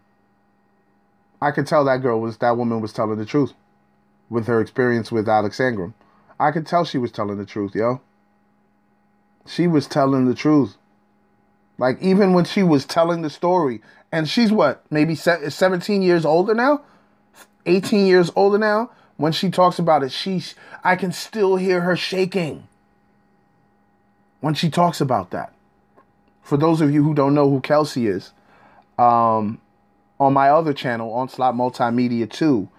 [1.41, 3.51] I could tell that girl was, that woman was telling the truth
[4.30, 5.93] with her experience with Alex Sangram.
[6.39, 8.02] I could tell she was telling the truth, yo.
[9.45, 10.78] She was telling the truth.
[11.78, 16.54] Like even when she was telling the story, and she's what, maybe 17 years older
[16.54, 16.82] now,
[17.65, 18.91] 18 years older now.
[19.17, 20.43] When she talks about it, she,
[20.84, 22.67] I can still hear her shaking.
[24.41, 25.54] When she talks about that.
[26.43, 28.32] For those of you who don't know who Kelsey is,
[29.00, 29.60] um,
[30.19, 32.69] on my other channel, Onslaught Multimedia 2,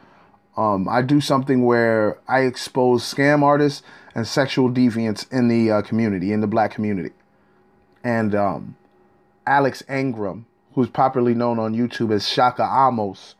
[0.57, 3.83] um, I do something where I expose scam artists
[4.14, 7.12] and sexual deviants in the uh, community, in the black community.
[8.03, 8.77] And um,
[9.47, 13.35] Alex Angram, who's popularly known on YouTube as Shaka Amos,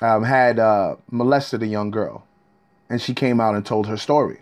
[0.00, 2.24] um, had uh, molested a young girl.
[2.88, 4.40] And she came out and told her story.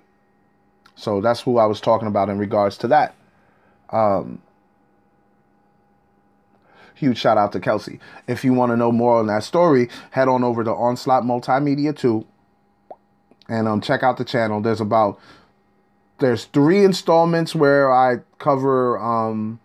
[0.95, 3.15] So that's who I was talking about in regards to that.
[3.91, 4.43] Um,
[7.01, 7.99] huge shout out to Kelsey.
[8.29, 11.97] If you want to know more on that story, head on over to Onslaught Multimedia
[11.97, 12.27] 2
[13.49, 14.61] and um, check out the channel.
[14.61, 15.19] There's about
[16.19, 19.59] there's three installments where I cover um,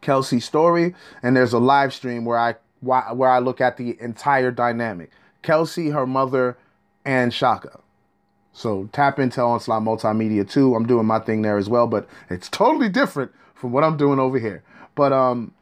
[0.00, 4.50] Kelsey's story, and there's a live stream where I where I look at the entire
[4.50, 5.10] dynamic.
[5.42, 6.58] Kelsey, her mother,
[7.04, 7.80] and Shaka.
[8.52, 10.74] So tap into Onslaught Multimedia 2.
[10.74, 14.18] I'm doing my thing there as well, but it's totally different from what I'm doing
[14.18, 14.62] over here.
[14.96, 15.52] But um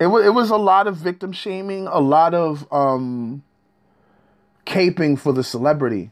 [0.00, 3.42] it was it was a lot of victim shaming, a lot of um
[4.66, 6.10] caping for the celebrity.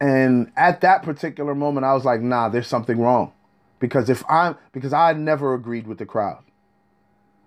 [0.00, 3.32] And at that particular moment, I was like, nah, there's something wrong.
[3.80, 6.42] Because if I'm, because I never agreed with the crowd.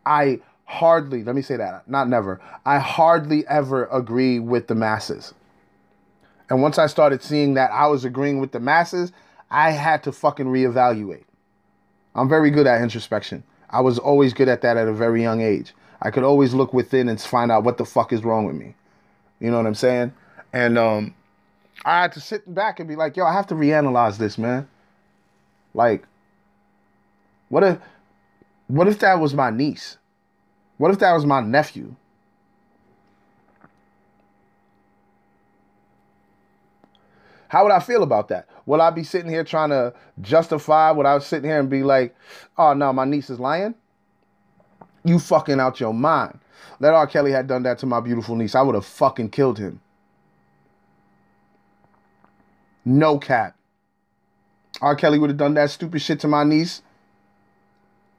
[0.05, 5.33] I hardly, let me say that, not never, I hardly ever agree with the masses.
[6.49, 9.11] And once I started seeing that I was agreeing with the masses,
[9.49, 11.23] I had to fucking reevaluate.
[12.15, 13.43] I'm very good at introspection.
[13.71, 15.73] I was always good at that at a very young age.
[16.01, 18.75] I could always look within and find out what the fuck is wrong with me.
[19.39, 20.13] You know what I'm saying?
[20.53, 21.15] And um,
[21.85, 24.67] I had to sit back and be like, yo, I have to reanalyze this, man.
[25.73, 26.05] Like,
[27.49, 27.77] what if
[28.67, 29.97] what if that was my niece?
[30.77, 31.95] What if that was my nephew?
[37.51, 38.47] How would I feel about that?
[38.65, 40.89] Will I be sitting here trying to justify?
[40.91, 42.15] Would I sit here and be like,
[42.57, 43.75] oh no, my niece is lying?
[45.03, 46.39] You fucking out your mind.
[46.79, 47.05] Let R.
[47.07, 48.55] Kelly had done that to my beautiful niece.
[48.55, 49.81] I would have fucking killed him.
[52.85, 53.57] No cap.
[54.81, 54.95] R.
[54.95, 56.81] Kelly would have done that stupid shit to my niece.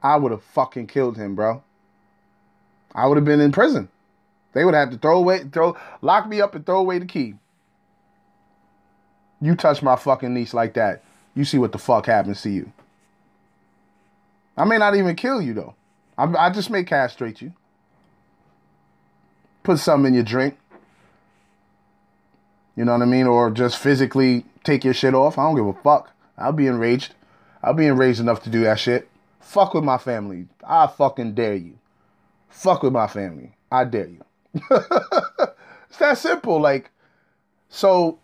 [0.03, 1.63] I would have fucking killed him, bro.
[2.93, 3.89] I would have been in prison.
[4.53, 7.33] They would have to throw away, throw, lock me up and throw away the key.
[9.43, 11.03] You touch my fucking niece like that,
[11.35, 12.71] you see what the fuck happens to you.
[14.55, 15.75] I may not even kill you though.
[16.17, 17.51] I, I just may castrate you.
[19.63, 20.57] Put something in your drink.
[22.77, 23.27] You know what I mean?
[23.27, 25.37] Or just physically take your shit off.
[25.37, 26.11] I don't give a fuck.
[26.37, 27.13] I'll be enraged.
[27.61, 29.09] I'll be enraged enough to do that shit.
[29.41, 30.47] Fuck with my family.
[30.65, 31.77] I fucking dare you.
[32.47, 33.57] Fuck with my family.
[33.69, 34.23] I dare you.
[34.53, 36.61] it's that simple.
[36.61, 36.91] Like,
[37.67, 38.19] so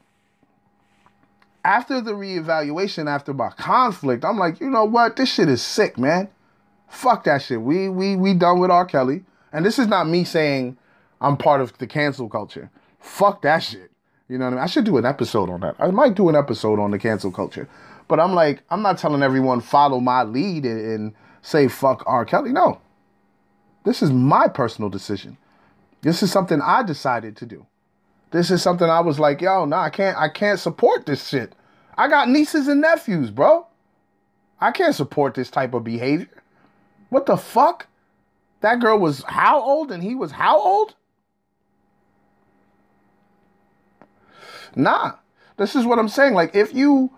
[1.70, 5.16] after the reevaluation, after my conflict, I'm like, you know what?
[5.16, 6.28] This shit is sick, man.
[6.88, 7.62] Fuck that shit.
[7.62, 8.86] We we we done with R.
[8.86, 9.24] Kelly.
[9.54, 10.78] And this is not me saying
[11.22, 12.72] I'm part of the cancel culture.
[13.00, 13.92] Fuck that shit.
[14.28, 14.64] You know what I mean?
[14.64, 15.76] I should do an episode on that.
[15.78, 17.70] I might do an episode on the cancel culture.
[18.08, 21.14] But I'm like, I'm not telling everyone follow my lead and, and
[21.44, 22.26] say fuck R.
[22.26, 22.52] Kelly.
[22.52, 22.82] No.
[23.86, 25.38] This is my personal decision.
[26.02, 27.68] This is something I decided to do.
[28.32, 31.54] This is something I was like, yo, no, I can't I can't support this shit.
[32.00, 33.68] I got nieces and nephews, bro.
[34.62, 36.44] I can't support this type of behavior.
[37.10, 37.88] What the fuck?
[38.62, 40.96] That girl was how old and he was how old?
[44.78, 45.16] Nah.
[45.58, 46.36] This is what I'm saying.
[46.36, 47.12] Like if you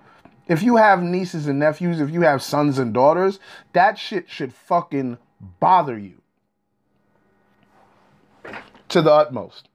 [0.47, 3.39] if you have nieces and nephews, if you have sons and daughters,
[3.73, 5.19] that shit should fucking
[5.59, 6.23] bother you
[8.89, 9.69] to the utmost.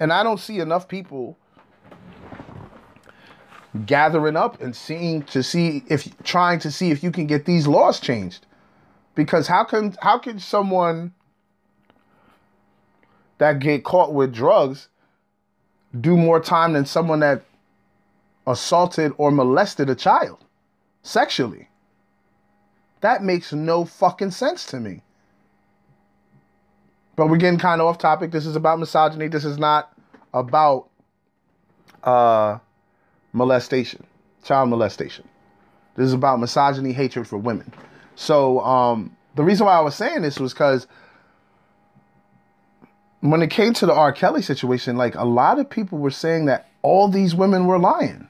[0.00, 1.36] And I don't see enough people
[3.84, 7.66] gathering up and seeing to see if trying to see if you can get these
[7.66, 8.46] laws changed.
[9.14, 11.12] Because how can how can someone
[13.38, 14.88] that get caught with drugs
[16.00, 17.42] do more time than someone that
[18.46, 20.44] assaulted or molested a child
[21.02, 21.68] sexually?
[23.00, 25.02] That makes no fucking sense to me.
[27.14, 28.30] But we're getting kind of off topic.
[28.30, 29.28] This is about misogyny.
[29.28, 29.92] This is not
[30.34, 30.88] about
[32.04, 32.58] uh,
[33.36, 34.02] molestation,
[34.42, 35.28] child molestation.
[35.94, 37.70] This is about misogyny, hatred for women.
[38.14, 40.86] So um, the reason why I was saying this was because
[43.20, 44.12] when it came to the R.
[44.12, 48.28] Kelly situation, like a lot of people were saying that all these women were lying.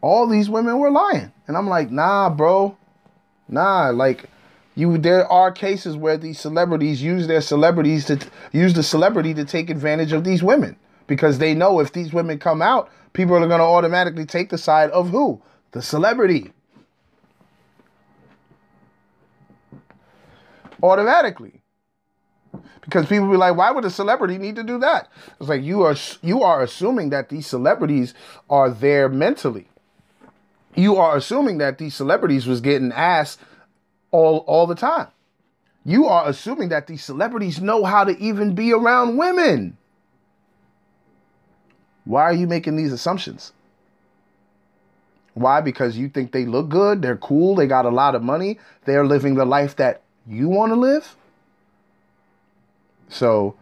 [0.00, 1.32] All these women were lying.
[1.46, 2.76] And I'm like, nah, bro.
[3.48, 4.24] Nah, like
[4.74, 8.18] you there are cases where these celebrities use their celebrities to
[8.52, 10.76] use the celebrity to take advantage of these women
[11.06, 14.58] because they know if these women come out, people are going to automatically take the
[14.58, 15.40] side of who?
[15.72, 16.52] The celebrity.
[20.82, 21.60] Automatically.
[22.82, 25.08] Because people be like, why would a celebrity need to do that?
[25.40, 28.14] It's like you are you are assuming that these celebrities
[28.48, 29.68] are there mentally.
[30.74, 33.38] You are assuming that these celebrities was getting ass
[34.10, 35.08] all all the time.
[35.84, 39.77] You are assuming that these celebrities know how to even be around women.
[42.08, 43.52] Why are you making these assumptions?
[45.34, 45.60] Why?
[45.60, 49.04] Because you think they look good, they're cool, they got a lot of money, they're
[49.04, 51.16] living the life that you want to live?
[53.10, 53.56] So,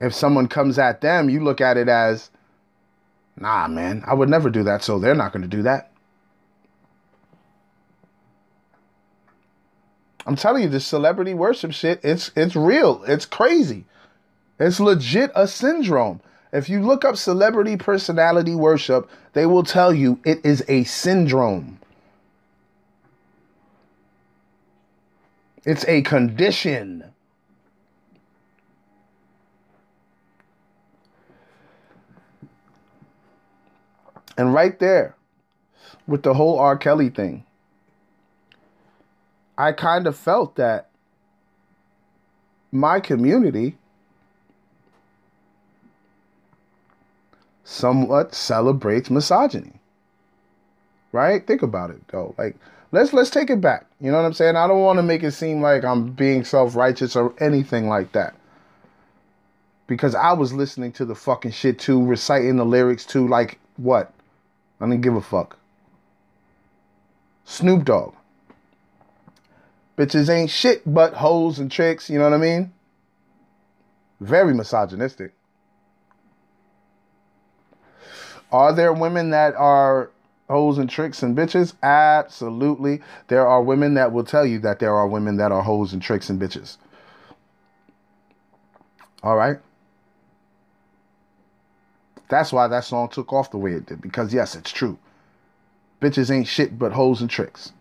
[0.00, 2.30] if someone comes at them, you look at it as,
[3.38, 5.92] nah, man, I would never do that, so they're not going to do that.
[10.26, 13.04] I'm telling you, this celebrity worship shit, it's it's real.
[13.04, 13.84] It's crazy.
[14.58, 16.20] It's legit a syndrome.
[16.54, 21.80] If you look up celebrity personality worship, they will tell you it is a syndrome.
[25.64, 27.02] It's a condition.
[34.38, 35.16] And right there,
[36.06, 36.76] with the whole R.
[36.76, 37.44] Kelly thing,
[39.58, 40.90] I kind of felt that
[42.70, 43.76] my community
[47.64, 49.72] somewhat celebrates misogyny.
[51.12, 51.46] Right?
[51.46, 52.34] Think about it though.
[52.38, 52.56] Like
[52.92, 53.86] let's let's take it back.
[54.00, 54.56] You know what I'm saying?
[54.56, 58.34] I don't want to make it seem like I'm being self-righteous or anything like that.
[59.86, 64.12] Because I was listening to the fucking shit too, reciting the lyrics too, like what?
[64.80, 65.58] I didn't give a fuck.
[67.44, 68.14] Snoop Dogg.
[69.96, 72.72] Bitches ain't shit but hoes and tricks, you know what I mean?
[74.20, 75.32] Very misogynistic.
[78.54, 80.12] Are there women that are
[80.48, 81.74] hoes and tricks and bitches?
[81.82, 83.02] Absolutely.
[83.26, 86.00] There are women that will tell you that there are women that are hoes and
[86.00, 86.76] tricks and bitches.
[89.24, 89.56] All right.
[92.28, 94.98] That's why that song took off the way it did, because yes, it's true.
[96.00, 97.72] Bitches ain't shit but hoes and tricks.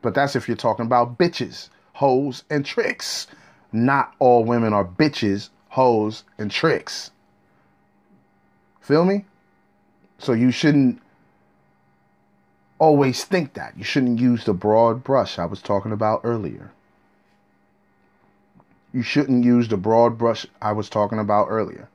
[0.00, 3.26] But that's if you're talking about bitches, hoes, and tricks.
[3.72, 7.10] Not all women are bitches, hoes, and tricks.
[8.80, 9.24] Feel me?
[10.18, 11.00] So you shouldn't
[12.78, 13.74] always think that.
[13.76, 16.72] You shouldn't use the broad brush I was talking about earlier.
[18.92, 21.88] You shouldn't use the broad brush I was talking about earlier.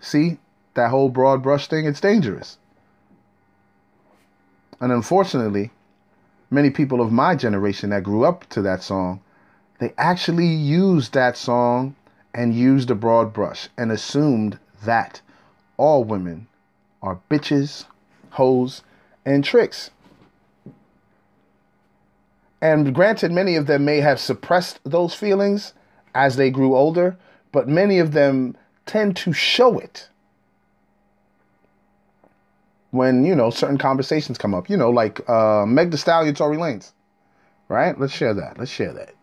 [0.00, 0.38] See,
[0.74, 2.58] that whole broad brush thing, it's dangerous.
[4.80, 5.72] And unfortunately,
[6.50, 9.20] many people of my generation that grew up to that song,
[9.78, 11.94] they actually used that song
[12.34, 15.20] and used a broad brush and assumed that
[15.76, 16.46] all women
[17.02, 17.86] are bitches,
[18.30, 18.82] hoes,
[19.24, 19.90] and tricks.
[22.60, 25.72] And granted, many of them may have suppressed those feelings
[26.14, 27.16] as they grew older,
[27.52, 28.56] but many of them
[28.86, 30.08] tend to show it
[32.90, 34.68] when, you know, certain conversations come up.
[34.68, 36.92] You know, like uh, Meg Thee Stallion, Tory Lanez,
[37.68, 37.98] right?
[37.98, 38.58] Let's share that.
[38.58, 39.14] Let's share that.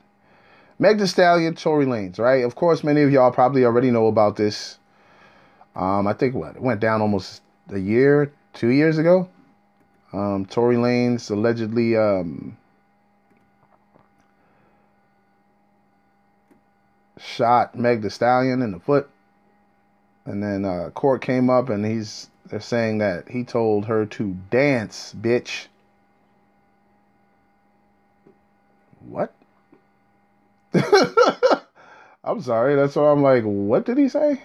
[0.79, 2.43] Meg Thee Stallion, Tory Lanez, right?
[2.43, 4.77] Of course, many of y'all probably already know about this.
[5.75, 9.27] Um, I think what it went down almost a year, two years ago.
[10.13, 12.57] Um, Tory Lanez allegedly um,
[17.19, 19.09] shot Meg Thee Stallion in the foot,
[20.25, 24.37] and then uh, court came up and he's they're saying that he told her to
[24.49, 25.67] dance, bitch.
[29.05, 29.33] What?
[32.23, 32.75] I'm sorry.
[32.75, 34.41] That's why I'm like, what did he say?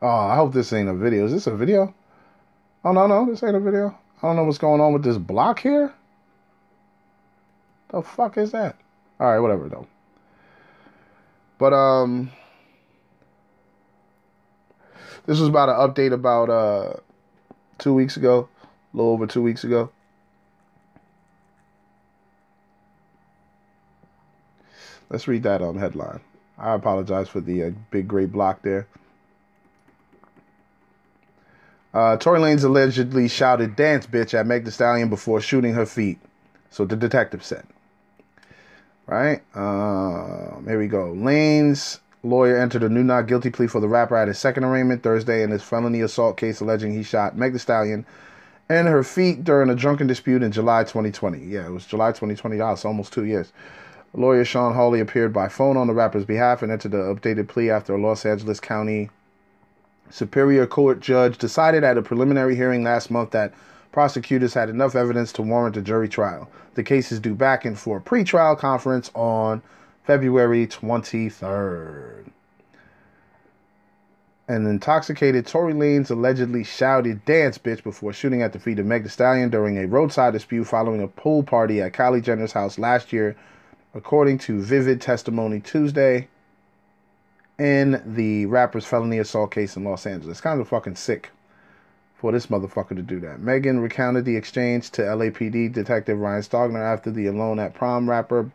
[0.00, 1.26] Oh, I hope this ain't a video.
[1.26, 1.94] Is this a video?
[2.84, 3.96] Oh no, no, this ain't a video.
[4.22, 5.92] I don't know what's going on with this block here.
[7.90, 8.76] The fuck is that?
[9.20, 9.86] All right, whatever though.
[11.58, 12.32] But um,
[15.26, 16.94] this was about an update about uh
[17.78, 18.48] two weeks ago,
[18.92, 19.90] a little over two weeks ago.
[25.12, 26.20] Let's read that um headline.
[26.58, 28.88] I apologize for the uh, big gray block there.
[31.92, 36.18] Uh, Tory Lanez allegedly shouted "dance bitch" at Meg Thee Stallion before shooting her feet.
[36.70, 37.66] So the detective said.
[39.06, 39.42] Right?
[39.54, 41.12] Uh, here we go.
[41.12, 45.02] Lanez lawyer entered a new not guilty plea for the rapper at his second arraignment
[45.02, 48.06] Thursday in his felony assault case alleging he shot Meg Thee Stallion
[48.70, 51.44] and her feet during a drunken dispute in July 2020.
[51.44, 52.56] Yeah, it was July 2020.
[52.56, 53.52] That's almost two years.
[54.14, 57.70] Lawyer Shawn Holley appeared by phone on the rapper's behalf and entered the updated plea
[57.70, 59.08] after a Los Angeles County
[60.10, 63.54] Superior Court judge decided at a preliminary hearing last month that
[63.92, 66.50] prosecutors had enough evidence to warrant a jury trial.
[66.74, 69.62] The case is due back in for a pretrial conference on
[70.04, 72.26] February 23rd.
[74.48, 79.04] An intoxicated Tory Lanez allegedly shouted dance bitch before shooting at the feet of Meg
[79.04, 83.14] Thee Stallion during a roadside dispute following a pool party at Kylie Jenner's house last
[83.14, 83.34] year,
[83.94, 86.28] according to Vivid testimony Tuesday
[87.58, 90.40] in the rapper's felony assault case in Los Angeles.
[90.40, 91.30] Kind of fucking sick
[92.14, 93.40] for this motherfucker to do that.
[93.40, 98.50] Megan recounted the exchange to LAPD detective Ryan Stogner after the Alone at Prom rapper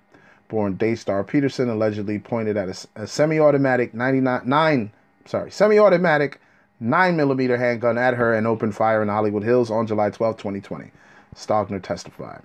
[0.47, 4.91] born Daystar Peterson allegedly pointed at a, a semi-automatic 99 nine
[5.25, 6.39] sorry semi-automatic
[6.79, 10.91] 9 millimeter handgun at her and opened fire in Hollywood Hills on July 12, 2020.
[11.35, 12.41] Stogner testified.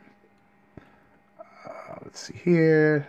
[2.02, 3.06] Let's see here.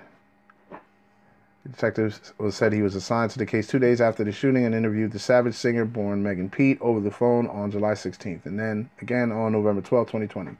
[0.70, 4.66] The detective was said he was assigned to the case two days after the shooting
[4.66, 8.60] and interviewed the Savage singer born Megan Pete over the phone on July 16th and
[8.60, 10.58] then again on November 12, 2020.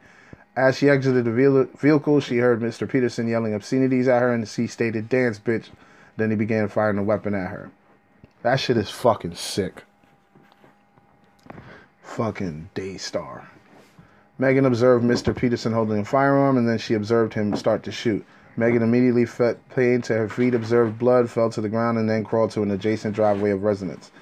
[0.56, 2.88] As she exited the vehicle, she heard Mr.
[2.88, 5.68] Peterson yelling obscenities at her and she stated, Dance, bitch.
[6.16, 7.70] Then he began firing a weapon at her.
[8.42, 9.82] That shit is fucking sick.
[12.02, 13.48] Fucking Daystar.
[14.38, 15.36] Megan observed Mr.
[15.36, 18.24] Peterson holding a firearm and then she observed him start to shoot.
[18.56, 22.24] Megan immediately felt pain to her feet, observed blood, fell to the ground, and then
[22.24, 24.12] crawled to an adjacent driveway of residence.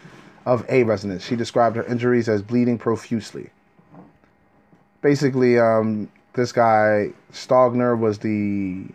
[0.46, 3.50] Of a residence, she described her injuries as bleeding profusely.
[5.02, 8.86] Basically, um, this guy Stogner was the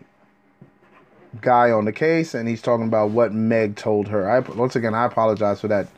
[1.40, 4.28] guy on the case, and he's talking about what Meg told her.
[4.28, 5.88] I once again, I apologize for that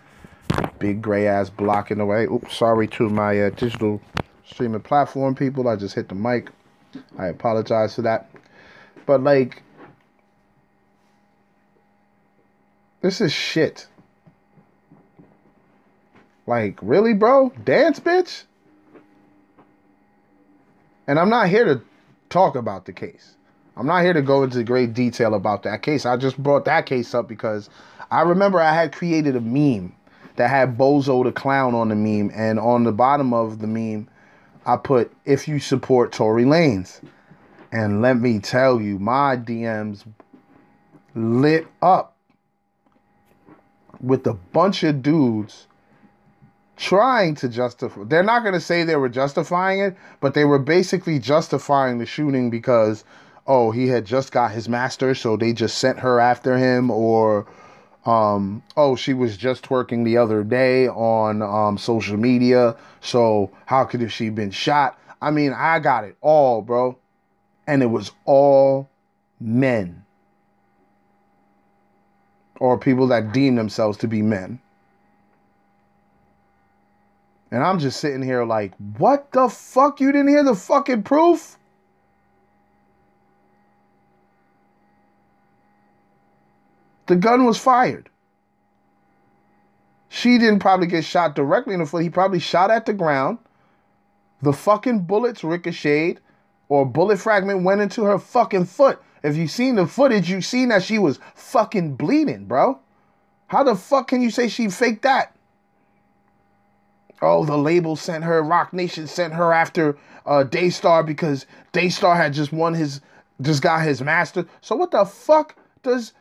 [0.78, 2.24] big gray ass block in the way.
[2.24, 4.00] Oops, sorry to my uh, digital
[4.44, 5.68] streaming platform people.
[5.68, 6.50] I just hit the mic.
[7.18, 8.30] I apologize for that.
[9.06, 9.62] But like,
[13.00, 13.86] this is shit.
[16.46, 17.52] Like, really, bro?
[17.64, 18.44] Dance, bitch?
[21.06, 21.80] And I'm not here to
[22.28, 23.36] talk about the case.
[23.76, 26.04] I'm not here to go into great detail about that case.
[26.04, 27.70] I just brought that case up because
[28.10, 29.94] I remember I had created a meme
[30.36, 32.30] that had Bozo the Clown on the meme.
[32.34, 34.08] And on the bottom of the meme,
[34.72, 37.00] I put, if you support Tory Lanez.
[37.72, 40.04] And let me tell you, my DMs
[41.14, 42.16] lit up
[44.00, 45.66] with a bunch of dudes
[46.76, 48.02] trying to justify.
[48.04, 52.06] They're not going to say they were justifying it, but they were basically justifying the
[52.06, 53.04] shooting because,
[53.46, 57.46] oh, he had just got his master, so they just sent her after him, or,
[58.06, 63.84] um, oh, she was just twerking the other day on um, social media, so how
[63.84, 64.98] could have she been shot?
[65.20, 66.96] I mean, I got it all, bro.
[67.66, 68.88] and it was all
[69.38, 70.04] men
[72.58, 74.60] or people that deem themselves to be men.
[77.50, 80.00] And I'm just sitting here like, what the fuck?
[80.00, 81.58] You didn't hear the fucking proof?
[87.10, 88.08] The gun was fired.
[90.08, 92.04] She didn't probably get shot directly in the foot.
[92.04, 93.38] He probably shot at the ground.
[94.42, 96.20] The fucking bullets ricocheted
[96.68, 99.02] or bullet fragment went into her fucking foot.
[99.24, 102.78] If you seen the footage, you seen that she was fucking bleeding, bro.
[103.48, 105.34] How the fuck can you say she faked that?
[107.20, 112.34] Oh, the label sent her, Roc Nation sent her after uh, Daystar because Daystar had
[112.34, 113.00] just won his,
[113.42, 114.46] just got his master.
[114.60, 116.12] So what the fuck does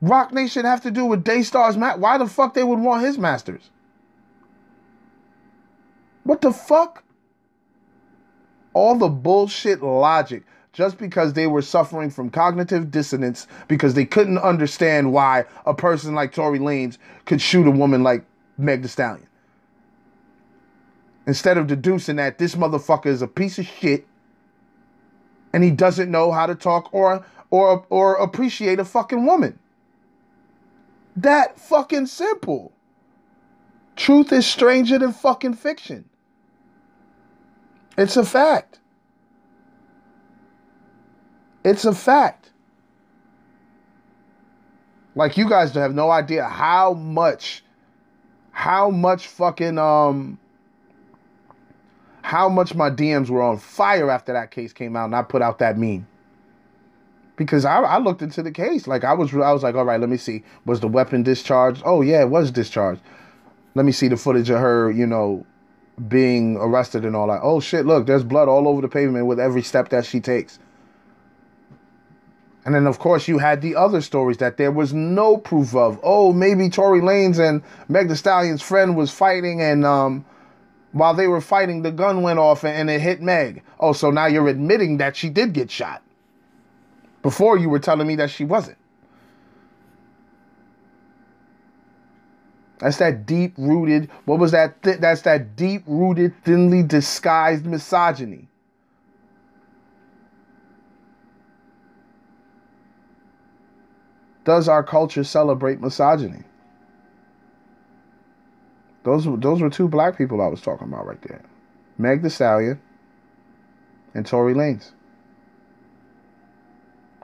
[0.00, 1.98] Roc Nation have to do with Daystar's mat?
[1.98, 3.70] Why the fuck they would want his masters?
[6.24, 7.04] What the fuck?
[8.74, 14.36] All the bullshit logic just because they were suffering from cognitive dissonance because they couldn't
[14.38, 18.26] understand why a person like Tory Lanez could shoot a woman like
[18.58, 19.26] Meg Thee Stallion.
[21.26, 24.06] Instead of deducing that this motherfucker is a piece of shit
[25.54, 29.58] and he doesn't know how to talk or or or appreciate a fucking woman.
[31.16, 32.72] That fucking simple.
[33.96, 36.04] Truth is stranger than fucking fiction.
[37.96, 38.80] It's a fact.
[41.64, 42.50] It's a fact.
[45.14, 47.64] Like you guys have no idea how much
[48.50, 50.38] how much fucking um
[52.20, 55.40] how much my DMs were on fire after that case came out and I put
[55.40, 56.06] out that meme.
[57.36, 58.86] Because I, I looked into the case.
[58.86, 60.42] Like I was I was like, all right, let me see.
[60.64, 61.82] Was the weapon discharged?
[61.84, 63.02] Oh yeah, it was discharged.
[63.74, 65.44] Let me see the footage of her, you know,
[66.08, 67.40] being arrested and all that.
[67.42, 70.58] Oh shit, look, there's blood all over the pavement with every step that she takes.
[72.64, 76.00] And then, of course, you had the other stories that there was no proof of.
[76.02, 80.24] Oh, maybe Tory Lanez and Meg Thee Stallion's friend was fighting, and um,
[80.90, 83.62] while they were fighting, the gun went off and, and it hit Meg.
[83.78, 86.02] Oh, so now you're admitting that she did get shot.
[87.26, 88.78] Before you were telling me that she wasn't.
[92.78, 94.80] That's that deep rooted, what was that?
[94.84, 98.46] Th- that's that deep rooted, thinly disguised misogyny.
[104.44, 106.44] Does our culture celebrate misogyny?
[109.02, 111.42] Those, those were two black people I was talking about right there.
[111.98, 112.80] Meg Thee Stallion
[114.14, 114.92] and Tory Lanez.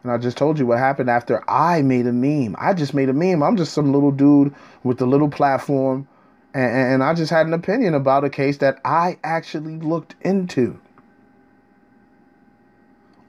[0.02, 2.56] And I just told you what happened after I made a meme.
[2.58, 3.42] I just made a meme.
[3.42, 6.08] I'm just some little dude with a little platform.
[6.54, 10.80] And, and I just had an opinion about a case that I actually looked into.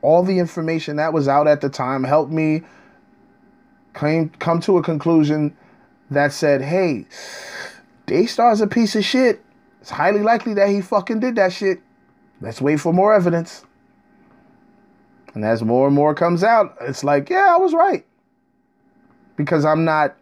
[0.01, 2.63] All the information that was out at the time helped me
[3.93, 5.55] came come to a conclusion
[6.09, 7.05] that said, hey,
[8.07, 9.43] Daystar's a piece of shit.
[9.80, 11.82] It's highly likely that he fucking did that shit.
[12.41, 13.63] Let's wait for more evidence.
[15.34, 18.05] And as more and more comes out, it's like, yeah, I was right.
[19.36, 20.15] Because I'm not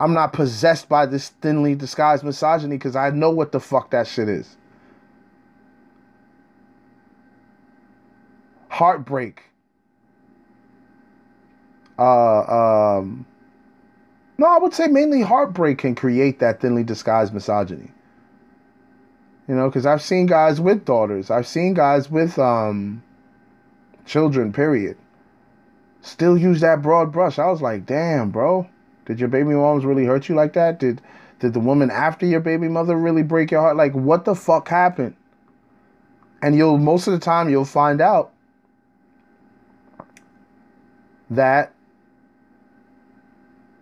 [0.00, 4.08] I'm not possessed by this thinly disguised misogyny because I know what the fuck that
[4.08, 4.56] shit is.
[8.68, 9.44] Heartbreak
[11.98, 13.26] uh, um,
[14.38, 17.90] no, I would say mainly heartbreak can create that thinly disguised misogyny.
[19.48, 23.02] You know, because I've seen guys with daughters, I've seen guys with um,
[24.04, 24.96] children, period,
[26.02, 27.38] still use that broad brush.
[27.38, 28.68] I was like, damn, bro,
[29.06, 30.78] did your baby moms really hurt you like that?
[30.78, 31.00] Did
[31.40, 33.76] did the woman after your baby mother really break your heart?
[33.76, 35.16] Like, what the fuck happened?
[36.40, 38.32] And you'll most of the time you'll find out
[41.30, 41.72] that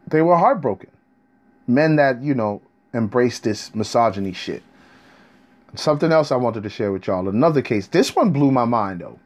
[0.07, 0.91] they were heartbroken.
[1.66, 2.62] Men that, you know,
[2.93, 4.62] embrace this misogyny shit.
[5.75, 7.29] Something else I wanted to share with y'all.
[7.29, 7.87] Another case.
[7.87, 9.18] This one blew my mind though.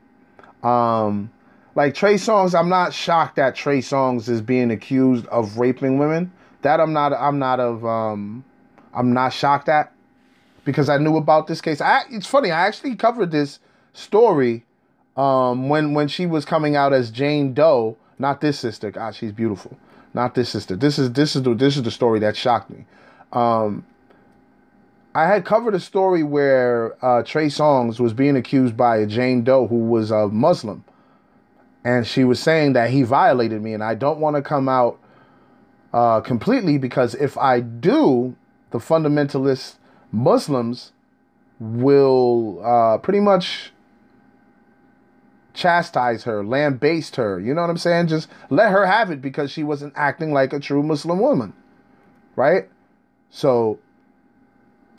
[0.63, 1.31] Um,
[1.75, 6.33] like Trey Songz, I'm not shocked that Trey Songz is being accused of raping women.
[6.63, 7.13] That I'm not.
[7.13, 7.85] I'm not of.
[7.85, 8.45] Um,
[8.95, 9.93] I'm not shocked at
[10.65, 11.81] because I knew about this case.
[11.81, 12.51] I, it's funny.
[12.51, 13.61] I actually covered this
[13.93, 14.65] story
[15.17, 17.97] um, when when she was coming out as Jane Doe.
[18.19, 18.91] Not this sister.
[18.91, 19.79] God, she's beautiful
[20.17, 20.75] not this sister.
[20.75, 22.87] This is this is the this is the story that shocked me.
[23.33, 23.87] Um,
[25.17, 29.45] I had covered a story where uh, Trey Songz was being accused by a Jane
[29.45, 30.85] Doe who was a Muslim,
[31.83, 35.01] and she was saying that he violated me, and I don't want to come out
[35.95, 38.37] uh, completely because if I do,
[38.73, 39.77] the fundamentalist
[40.13, 40.93] Muslims
[41.59, 43.73] will uh, pretty much
[45.55, 47.41] chastise her, lambaste her.
[47.41, 48.09] You know what I'm saying?
[48.09, 51.55] Just let her have it because she wasn't acting like a true Muslim woman.
[52.37, 52.69] Right?
[53.31, 53.79] So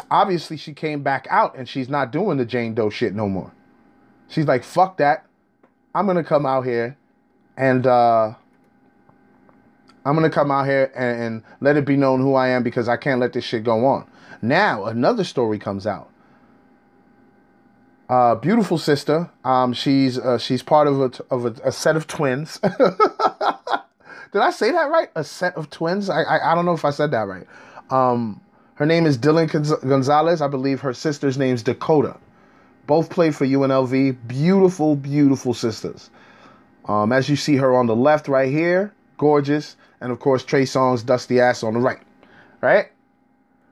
[0.09, 3.51] obviously she came back out and she's not doing the Jane Doe shit no more.
[4.27, 5.25] She's like, fuck that.
[5.95, 6.97] I'm gonna come out here
[7.55, 8.33] and uh
[10.05, 12.87] I'm gonna come out here and, and let it be known who I am because
[12.87, 14.09] I can't let this shit go on.
[14.41, 16.09] Now another story comes out.
[18.09, 19.29] Uh, beautiful sister.
[19.43, 22.57] Um, she's uh, she's part of a of a, a set of twins.
[24.31, 25.09] Did I say that right?
[25.15, 26.09] A set of twins.
[26.09, 27.45] I, I I don't know if I said that right.
[27.89, 28.39] Um,
[28.77, 29.49] her name is Dylan
[29.87, 30.39] Gonzalez.
[30.39, 32.15] I believe her sister's name's Dakota.
[32.85, 34.27] Both played for UNLV.
[34.27, 36.11] Beautiful, beautiful sisters.
[36.85, 40.63] Um, as you see her on the left right here, gorgeous, and of course Trey
[40.63, 41.99] Songz dusty ass on the right,
[42.61, 42.91] right?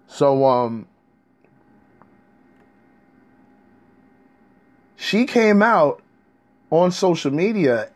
[0.08, 0.88] So um,
[4.96, 6.02] she came out
[6.72, 7.90] on social media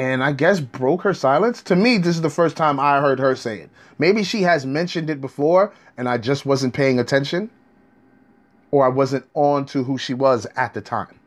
[0.00, 1.62] and I guess broke her silence.
[1.64, 3.70] To me, this is the first time I heard her say it.
[3.98, 7.50] Maybe she has mentioned it before and I just wasn't paying attention
[8.70, 11.20] or I wasn't on to who she was at the time.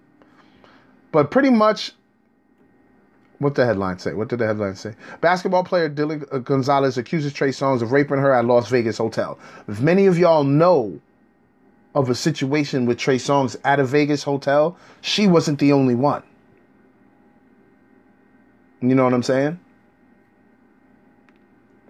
[1.12, 1.92] But pretty much
[3.38, 4.14] what the headline say?
[4.14, 4.96] What did the headline say?
[5.22, 9.38] Basketball player Dylan Gonzalez accuses Trey Songz of raping her at Las Vegas hotel.
[9.68, 11.00] If many of y'all know
[11.94, 16.24] of a situation with Trey Songz at a Vegas hotel, she wasn't the only one.
[18.84, 19.60] You know what I'm saying?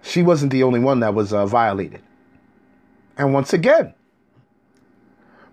[0.02, 2.00] She wasn't the only one that was uh, violated.
[3.18, 3.92] And once again,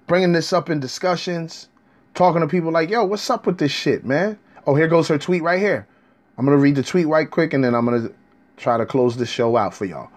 [0.05, 1.67] bringing this up in discussions,
[2.13, 4.37] talking to people like, yo, what's up with this shit, man?
[4.67, 5.87] Oh, here goes her tweet right here.
[6.37, 8.13] I'm going to read the tweet right quick and then I'm going to
[8.57, 10.11] try to close this show out for y'all.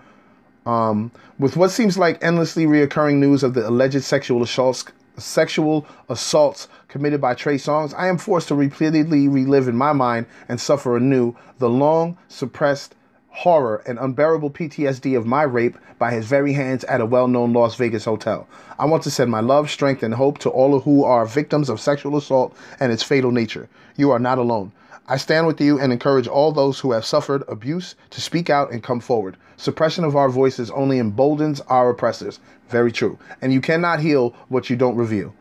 [0.66, 4.84] Um, with what seems like endlessly reoccurring news of the alleged sexual assaults,
[5.16, 10.26] sexual assaults committed by Trey Songz, I am forced to repeatedly relive in my mind
[10.48, 12.94] and suffer anew the long suppressed
[13.28, 17.52] horror and unbearable PTSD of my rape by his very hands at a well known
[17.52, 18.46] Las Vegas hotel.
[18.78, 21.80] I want to send my love, strength, and hope to all who are victims of
[21.80, 23.68] sexual assault and its fatal nature.
[23.96, 24.72] You are not alone.
[25.06, 28.72] I stand with you and encourage all those who have suffered abuse to speak out
[28.72, 29.36] and come forward.
[29.58, 32.40] Suppression of our voices only emboldens our oppressors.
[32.70, 33.18] Very true.
[33.42, 35.34] And you cannot heal what you don't reveal.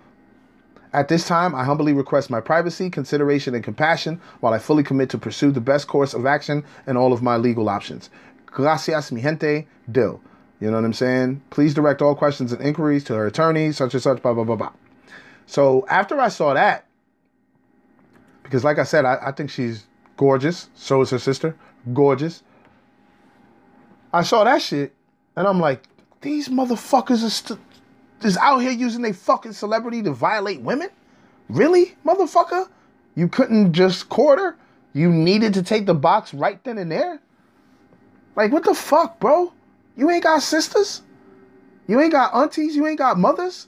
[0.91, 5.09] At this time, I humbly request my privacy, consideration, and compassion while I fully commit
[5.11, 8.09] to pursue the best course of action and all of my legal options.
[8.45, 10.21] Gracias, mi gente, Dill.
[10.59, 11.41] You know what I'm saying?
[11.49, 14.55] Please direct all questions and inquiries to her attorney, such and such, blah, blah, blah,
[14.55, 14.73] blah.
[15.47, 16.85] So after I saw that,
[18.43, 19.87] because like I said, I, I think she's
[20.17, 20.69] gorgeous.
[20.75, 21.55] So is her sister.
[21.93, 22.43] Gorgeous.
[24.13, 24.93] I saw that shit,
[25.35, 25.83] and I'm like,
[26.21, 27.59] these motherfuckers are st-
[28.21, 30.89] is out here using their fucking celebrity to violate women?
[31.49, 32.69] Really, motherfucker?
[33.15, 34.55] You couldn't just quarter?
[34.93, 37.19] You needed to take the box right then and there?
[38.35, 39.51] Like, what the fuck, bro?
[39.95, 41.01] You ain't got sisters?
[41.87, 42.75] You ain't got aunties?
[42.75, 43.67] You ain't got mothers?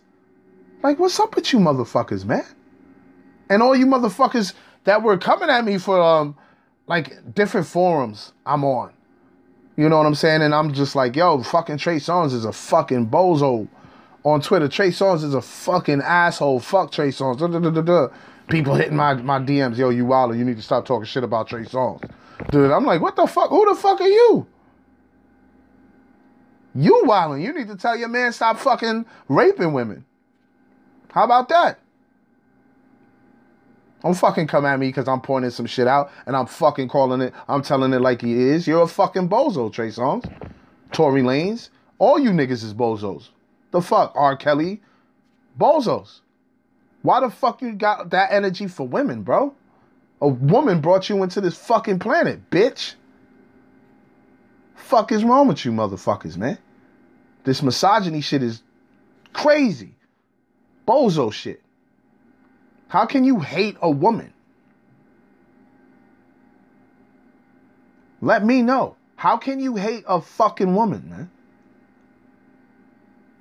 [0.82, 2.46] Like, what's up with you motherfuckers, man?
[3.50, 4.54] And all you motherfuckers
[4.86, 6.36] that were coming at me for um
[6.88, 8.92] like different forums I'm on.
[9.78, 10.42] You know what I'm saying?
[10.42, 13.68] And I'm just like, yo, fucking Trey Songz is a fucking bozo.
[14.24, 16.60] On Twitter, Trey Songz is a fucking asshole.
[16.60, 17.38] Fuck Trey Songz.
[17.38, 18.08] Duh, duh, duh,
[18.48, 20.36] People hitting my, my DMs, yo, you wilder.
[20.36, 22.10] You need to stop talking shit about Trey Songz.
[22.52, 23.50] Dude, I'm like, what the fuck?
[23.50, 24.48] Who the fuck are you?
[26.74, 27.42] You wilding.
[27.42, 30.06] You need to tell your man stop fucking raping women.
[31.12, 31.80] How about that?
[34.06, 37.22] Don't fucking come at me because I'm pointing some shit out and I'm fucking calling
[37.22, 38.68] it, I'm telling it like he is.
[38.68, 40.32] You're a fucking bozo, Trey Songz.
[40.92, 41.72] Tory Lanez.
[41.98, 43.30] All you niggas is bozos.
[43.72, 44.38] The fuck, R.
[44.38, 44.84] Kelly?
[45.60, 46.20] Bozos.
[47.02, 49.56] Why the fuck you got that energy for women, bro?
[50.22, 52.94] A woman brought you into this fucking planet, bitch.
[54.76, 56.60] Fuck is wrong with you motherfuckers, man?
[57.44, 58.62] This misogyny shit is
[59.34, 59.96] crazy.
[60.88, 61.65] Bozo shit.
[62.88, 64.34] How can you hate a woman?
[68.22, 68.96] Let me know.
[69.16, 71.32] How can you hate a fucking woman, man?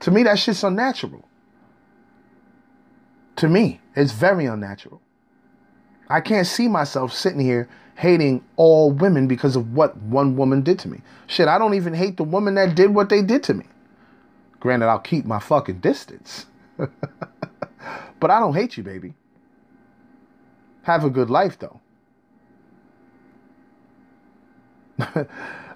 [0.00, 1.26] To me, that shit's unnatural.
[3.36, 5.00] To me, it's very unnatural.
[6.08, 10.78] I can't see myself sitting here hating all women because of what one woman did
[10.80, 11.00] to me.
[11.26, 13.64] Shit, I don't even hate the woman that did what they did to me.
[14.60, 16.46] Granted, I'll keep my fucking distance.
[16.76, 19.14] but I don't hate you, baby.
[20.84, 21.80] Have a good life, though.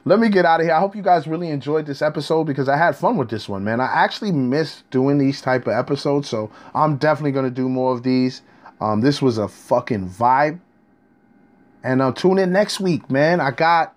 [0.05, 0.75] Let me get out of here.
[0.75, 3.65] I hope you guys really enjoyed this episode because I had fun with this one,
[3.65, 3.81] man.
[3.81, 8.05] I actually miss doing these type of episodes, so I'm definitely to do more of
[8.05, 8.43] these.
[8.81, 10.61] Um, this was a fucking vibe.
[11.83, 13.41] And uh, tune in next week, man.
[13.41, 13.95] I got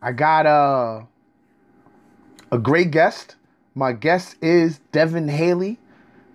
[0.00, 1.02] I got uh,
[2.50, 3.36] a great guest.
[3.74, 5.78] My guest is Devin Hailey,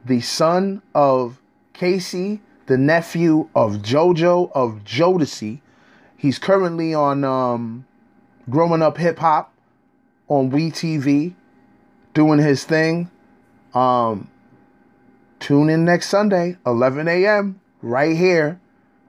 [0.06, 1.40] the son of
[1.74, 5.62] K-Ci, the nephew of JoJo of Jodeci.
[6.16, 7.86] He's currently on um,
[8.50, 9.54] Growing Up Hip Hop
[10.28, 11.34] on WeTV,
[12.14, 13.10] doing his thing.
[13.74, 14.30] Um,
[15.40, 18.60] tune in next Sunday, 11 a.m., right here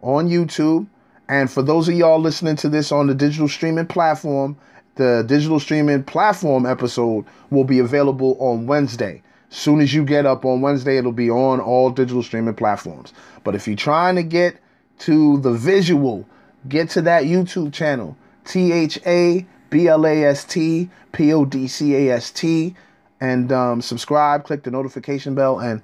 [0.03, 0.87] on YouTube.
[1.29, 4.57] And for those of y'all listening to this on the digital streaming platform,
[4.95, 9.23] the digital streaming platform episode will be available on Wednesday.
[9.51, 13.12] Soon as you get up on Wednesday, it'll be on all digital streaming platforms.
[13.44, 14.59] But if you're trying to get
[15.01, 16.26] to the visual,
[16.68, 21.44] get to that YouTube channel, T H A B L A S T P O
[21.44, 22.74] D C A S T,
[23.20, 25.82] and um, subscribe, click the notification bell, and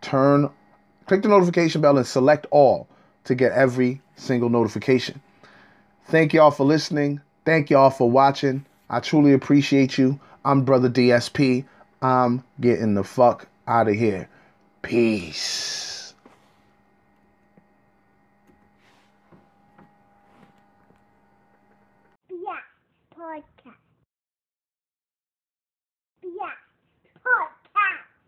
[0.00, 0.50] turn,
[1.06, 2.88] click the notification bell and select all
[3.24, 5.20] to get every single notification.
[6.06, 7.20] Thank y'all for listening.
[7.44, 8.64] Thank y'all for watching.
[8.88, 10.20] I truly appreciate you.
[10.44, 11.64] I'm Brother DSP.
[12.06, 14.28] I'm getting the fuck out of here.
[14.82, 15.85] Peace.